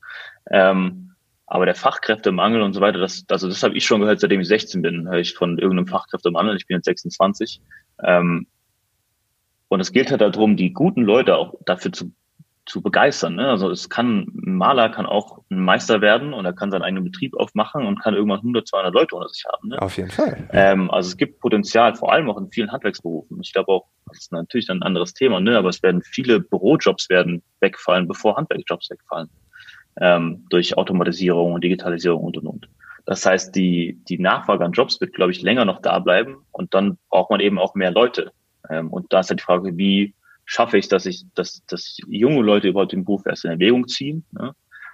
Ähm, 0.50 1.14
aber 1.46 1.64
der 1.64 1.74
Fachkräftemangel 1.74 2.60
und 2.60 2.74
so 2.74 2.80
weiter, 2.80 2.98
das, 2.98 3.24
also 3.30 3.48
das 3.48 3.62
habe 3.62 3.74
ich 3.74 3.86
schon 3.86 4.00
gehört, 4.00 4.20
seitdem 4.20 4.40
ich 4.40 4.48
16 4.48 4.82
bin, 4.82 5.08
höre 5.08 5.20
ich 5.20 5.34
von 5.34 5.58
irgendeinem 5.58 5.86
Fachkräftemangel. 5.86 6.56
Ich 6.56 6.66
bin 6.66 6.76
jetzt 6.76 6.84
26. 6.84 7.62
Ähm, 8.04 8.46
und 9.68 9.80
es 9.80 9.92
gilt 9.92 10.10
halt 10.10 10.20
darum, 10.20 10.56
die 10.56 10.72
guten 10.72 11.02
Leute 11.02 11.36
auch 11.36 11.54
dafür 11.64 11.92
zu 11.92 12.12
zu 12.68 12.82
begeistern. 12.82 13.34
Ne? 13.34 13.48
Also 13.48 13.70
es 13.70 13.88
kann, 13.88 14.26
ein 14.44 14.54
Maler 14.54 14.90
kann 14.90 15.06
auch 15.06 15.42
ein 15.50 15.58
Meister 15.58 16.00
werden 16.00 16.32
und 16.32 16.44
er 16.44 16.52
kann 16.52 16.70
seinen 16.70 16.82
eigenen 16.82 17.04
Betrieb 17.04 17.34
aufmachen 17.34 17.86
und 17.86 18.00
kann 18.00 18.14
irgendwann 18.14 18.38
100, 18.38 18.68
200 18.68 18.94
Leute 18.94 19.16
unter 19.16 19.28
sich 19.28 19.44
haben. 19.50 19.68
Ne? 19.68 19.80
Auf 19.80 19.96
jeden 19.96 20.10
Fall. 20.10 20.48
Ähm, 20.52 20.90
also 20.90 21.08
es 21.08 21.16
gibt 21.16 21.40
Potenzial, 21.40 21.94
vor 21.94 22.12
allem 22.12 22.28
auch 22.30 22.38
in 22.38 22.50
vielen 22.50 22.70
Handwerksberufen. 22.70 23.40
Ich 23.42 23.52
glaube 23.52 23.72
auch, 23.72 23.86
das 24.06 24.18
ist 24.18 24.32
natürlich 24.32 24.66
dann 24.66 24.78
ein 24.78 24.82
anderes 24.82 25.14
Thema, 25.14 25.40
ne? 25.40 25.56
aber 25.56 25.70
es 25.70 25.82
werden 25.82 26.02
viele 26.02 26.40
Bürojobs 26.40 27.08
werden 27.08 27.42
wegfallen, 27.60 28.06
bevor 28.06 28.36
Handwerksjobs 28.36 28.90
wegfallen. 28.90 29.28
Ähm, 30.00 30.46
durch 30.50 30.76
Automatisierung 30.76 31.54
und 31.54 31.64
Digitalisierung 31.64 32.22
und 32.22 32.36
und 32.36 32.46
und. 32.46 32.68
Das 33.04 33.24
heißt, 33.24 33.56
die, 33.56 33.98
die 34.08 34.18
Nachfrage 34.18 34.64
an 34.64 34.72
Jobs 34.72 35.00
wird, 35.00 35.14
glaube 35.14 35.32
ich, 35.32 35.40
länger 35.40 35.64
noch 35.64 35.80
da 35.80 35.98
bleiben 35.98 36.44
und 36.52 36.74
dann 36.74 36.98
braucht 37.08 37.30
man 37.30 37.40
eben 37.40 37.58
auch 37.58 37.74
mehr 37.74 37.90
Leute. 37.90 38.32
Ähm, 38.70 38.88
und 38.88 39.12
da 39.12 39.20
ist 39.20 39.30
halt 39.30 39.40
die 39.40 39.44
Frage, 39.44 39.76
wie 39.76 40.14
schaffe 40.44 40.78
ich, 40.78 40.88
dass 40.88 41.06
ich, 41.06 41.24
dass, 41.34 41.64
dass 41.66 41.98
junge 42.06 42.42
Leute 42.42 42.68
überhaupt 42.68 42.92
den 42.92 43.04
Beruf 43.04 43.26
erst 43.26 43.44
in 43.44 43.50
Erwägung 43.50 43.86
ziehen. 43.86 44.24
Ne? 44.32 44.52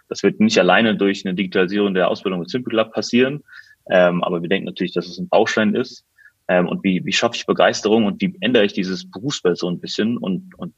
Das 0.09 0.23
wird 0.23 0.41
nicht 0.41 0.59
alleine 0.59 0.97
durch 0.97 1.25
eine 1.25 1.35
Digitalisierung 1.35 1.95
der 1.95 2.09
Ausbildung 2.09 2.41
mit 2.41 2.51
Simple 2.51 2.77
Lab 2.77 2.93
passieren, 2.93 3.43
ähm, 3.91 4.23
aber 4.25 4.43
wir 4.43 4.49
denken 4.49 4.67
natürlich, 4.67 4.93
dass 4.93 5.07
es 5.07 5.19
ein 5.19 5.29
Baustein 5.29 5.75
ist. 5.75 6.05
Ähm, 6.49 6.69
und 6.69 6.85
wie, 6.85 7.05
wie 7.05 7.13
schaffe 7.13 7.37
ich 7.37 7.47
Begeisterung 7.47 8.05
und 8.05 8.21
wie 8.21 8.37
ändere 8.41 8.65
ich 8.65 8.75
dieses 8.75 9.11
Berufsbild 9.11 9.57
so 9.57 9.71
ein 9.71 9.81
bisschen 9.81 10.19
und, 10.19 10.55
und 10.59 10.75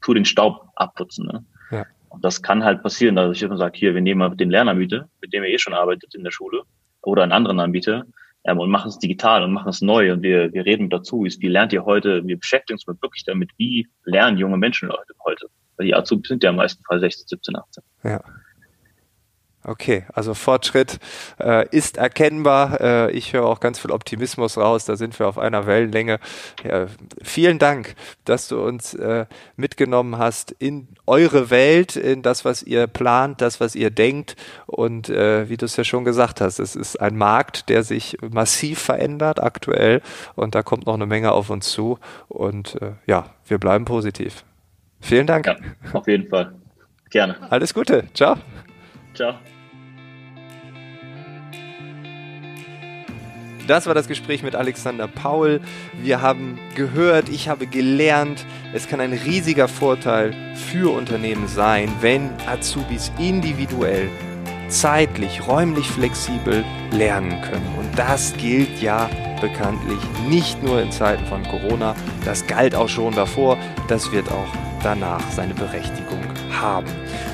tu 0.00 0.14
den 0.14 0.24
Staub 0.24 0.68
abputzen. 0.76 1.26
Ne? 1.26 1.44
Ja. 1.70 1.86
Und 2.10 2.24
das 2.24 2.42
kann 2.42 2.62
halt 2.62 2.82
passieren, 2.82 3.16
dass 3.16 3.36
ich 3.36 3.42
immer 3.42 3.56
sage, 3.56 3.78
hier, 3.78 3.94
wir 3.94 4.02
nehmen 4.02 4.18
mal 4.18 4.36
den 4.36 4.50
Lerneranbieter, 4.50 5.08
mit 5.20 5.32
dem 5.32 5.42
ihr 5.44 5.50
eh 5.50 5.58
schon 5.58 5.74
arbeitet 5.74 6.14
in 6.14 6.24
der 6.24 6.30
Schule, 6.30 6.62
oder 7.02 7.22
einen 7.22 7.32
anderen 7.32 7.60
Anbieter, 7.60 8.04
ähm, 8.44 8.58
und 8.58 8.70
machen 8.70 8.88
es 8.88 8.98
digital 8.98 9.42
und 9.42 9.52
machen 9.52 9.68
es 9.68 9.80
neu 9.80 10.12
und 10.12 10.22
wir, 10.22 10.52
wir 10.52 10.64
reden 10.64 10.90
dazu. 10.90 11.24
Wie 11.24 11.48
lernt 11.48 11.72
ihr 11.72 11.84
heute? 11.84 12.26
Wir 12.26 12.38
beschäftigen 12.38 12.78
uns 12.78 12.86
wirklich 12.86 13.24
damit, 13.24 13.50
wie 13.56 13.88
lernen 14.04 14.38
junge 14.38 14.56
Menschen 14.56 14.90
heute? 15.24 15.46
Weil 15.76 15.86
die 15.86 15.94
Azubis 15.94 16.28
sind 16.28 16.42
ja 16.42 16.50
im 16.50 16.56
meisten 16.56 16.82
Fall 16.84 17.00
16, 17.00 17.26
17, 17.28 17.56
18. 17.56 17.84
Ja. 18.04 18.20
Okay, 19.62 20.04
also 20.14 20.32
Fortschritt 20.32 20.98
äh, 21.38 21.68
ist 21.68 21.98
erkennbar. 21.98 22.80
Äh, 22.80 23.10
ich 23.10 23.34
höre 23.34 23.44
auch 23.44 23.60
ganz 23.60 23.78
viel 23.78 23.90
Optimismus 23.90 24.56
raus. 24.56 24.86
Da 24.86 24.96
sind 24.96 25.18
wir 25.18 25.28
auf 25.28 25.36
einer 25.36 25.66
Wellenlänge. 25.66 26.18
Ja, 26.64 26.86
vielen 27.22 27.58
Dank, 27.58 27.94
dass 28.24 28.48
du 28.48 28.58
uns 28.62 28.94
äh, 28.94 29.26
mitgenommen 29.56 30.16
hast 30.16 30.52
in 30.52 30.88
eure 31.06 31.50
Welt, 31.50 31.96
in 31.96 32.22
das, 32.22 32.46
was 32.46 32.62
ihr 32.62 32.86
plant, 32.86 33.42
das, 33.42 33.60
was 33.60 33.74
ihr 33.74 33.90
denkt. 33.90 34.34
Und 34.64 35.10
äh, 35.10 35.50
wie 35.50 35.58
du 35.58 35.66
es 35.66 35.76
ja 35.76 35.84
schon 35.84 36.06
gesagt 36.06 36.40
hast, 36.40 36.58
es 36.58 36.74
ist 36.74 36.98
ein 36.98 37.18
Markt, 37.18 37.68
der 37.68 37.82
sich 37.82 38.16
massiv 38.22 38.78
verändert 38.78 39.42
aktuell. 39.42 40.00
Und 40.36 40.54
da 40.54 40.62
kommt 40.62 40.86
noch 40.86 40.94
eine 40.94 41.06
Menge 41.06 41.32
auf 41.32 41.50
uns 41.50 41.70
zu. 41.70 41.98
Und 42.28 42.80
äh, 42.80 42.92
ja, 43.06 43.26
wir 43.46 43.58
bleiben 43.58 43.84
positiv. 43.84 44.42
Vielen 45.00 45.26
Dank. 45.26 45.46
Ja, 45.46 45.56
auf 45.92 46.06
jeden 46.08 46.28
Fall. 46.28 46.54
Gerne. 47.10 47.36
Alles 47.50 47.74
Gute. 47.74 48.04
Ciao. 48.14 48.36
Ciao. 49.14 49.34
Das 53.66 53.86
war 53.86 53.94
das 53.94 54.08
Gespräch 54.08 54.42
mit 54.42 54.56
Alexander 54.56 55.06
Paul. 55.06 55.60
Wir 56.02 56.20
haben 56.20 56.58
gehört, 56.74 57.28
ich 57.28 57.48
habe 57.48 57.68
gelernt, 57.68 58.44
es 58.74 58.88
kann 58.88 59.00
ein 59.00 59.12
riesiger 59.12 59.68
Vorteil 59.68 60.34
für 60.56 60.92
Unternehmen 60.92 61.46
sein, 61.46 61.88
wenn 62.00 62.30
Azubis 62.48 63.12
individuell, 63.18 64.08
zeitlich, 64.66 65.46
räumlich 65.46 65.86
flexibel 65.88 66.64
lernen 66.90 67.40
können. 67.42 67.74
Und 67.78 67.96
das 67.96 68.32
gilt 68.38 68.80
ja 68.82 69.08
bekanntlich 69.40 70.00
nicht 70.28 70.60
nur 70.64 70.82
in 70.82 70.90
Zeiten 70.90 71.24
von 71.26 71.42
Corona, 71.44 71.94
das 72.24 72.46
galt 72.48 72.74
auch 72.74 72.88
schon 72.88 73.14
davor, 73.14 73.56
das 73.86 74.10
wird 74.10 74.28
auch 74.30 74.48
danach 74.82 75.22
seine 75.30 75.54
Berechtigung 75.54 76.29
haben. 76.52 76.86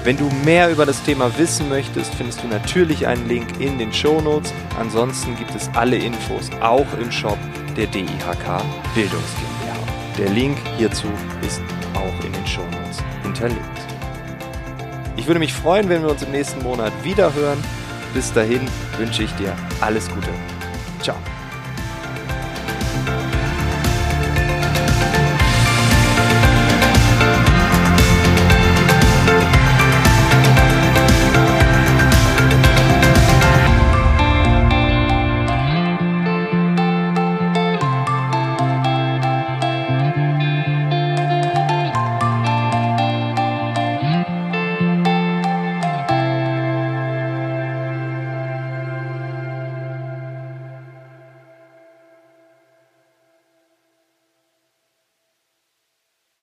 Wenn 0.04 0.16
du 0.16 0.28
mehr 0.44 0.70
über 0.70 0.86
das 0.86 1.02
Thema 1.02 1.36
wissen 1.38 1.68
möchtest, 1.68 2.14
findest 2.14 2.42
du 2.42 2.48
natürlich 2.48 3.06
einen 3.06 3.28
Link 3.28 3.60
in 3.60 3.78
den 3.78 3.92
Show 3.92 4.20
Notes. 4.20 4.52
Ansonsten 4.78 5.36
gibt 5.36 5.54
es 5.54 5.70
alle 5.74 5.96
Infos 5.96 6.50
auch 6.60 6.86
im 7.00 7.10
Shop 7.10 7.38
der 7.76 7.86
DIHK 7.86 8.62
Bildungs 8.94 9.34
GmbH. 9.36 9.76
Der 10.18 10.30
Link 10.30 10.56
hierzu 10.78 11.08
ist 11.46 11.60
auch 11.94 12.24
in 12.24 12.32
den 12.32 12.46
Show 12.46 12.62
Notes 12.62 13.02
hinterlegt. 13.22 13.60
Ich 15.16 15.26
würde 15.26 15.40
mich 15.40 15.52
freuen, 15.52 15.88
wenn 15.88 16.02
wir 16.02 16.10
uns 16.10 16.22
im 16.22 16.30
nächsten 16.30 16.62
Monat 16.62 16.92
wieder 17.02 17.32
hören. 17.34 17.58
Bis 18.14 18.32
dahin 18.32 18.60
wünsche 18.98 19.22
ich 19.22 19.32
dir 19.32 19.54
alles 19.80 20.08
Gute. 20.08 20.55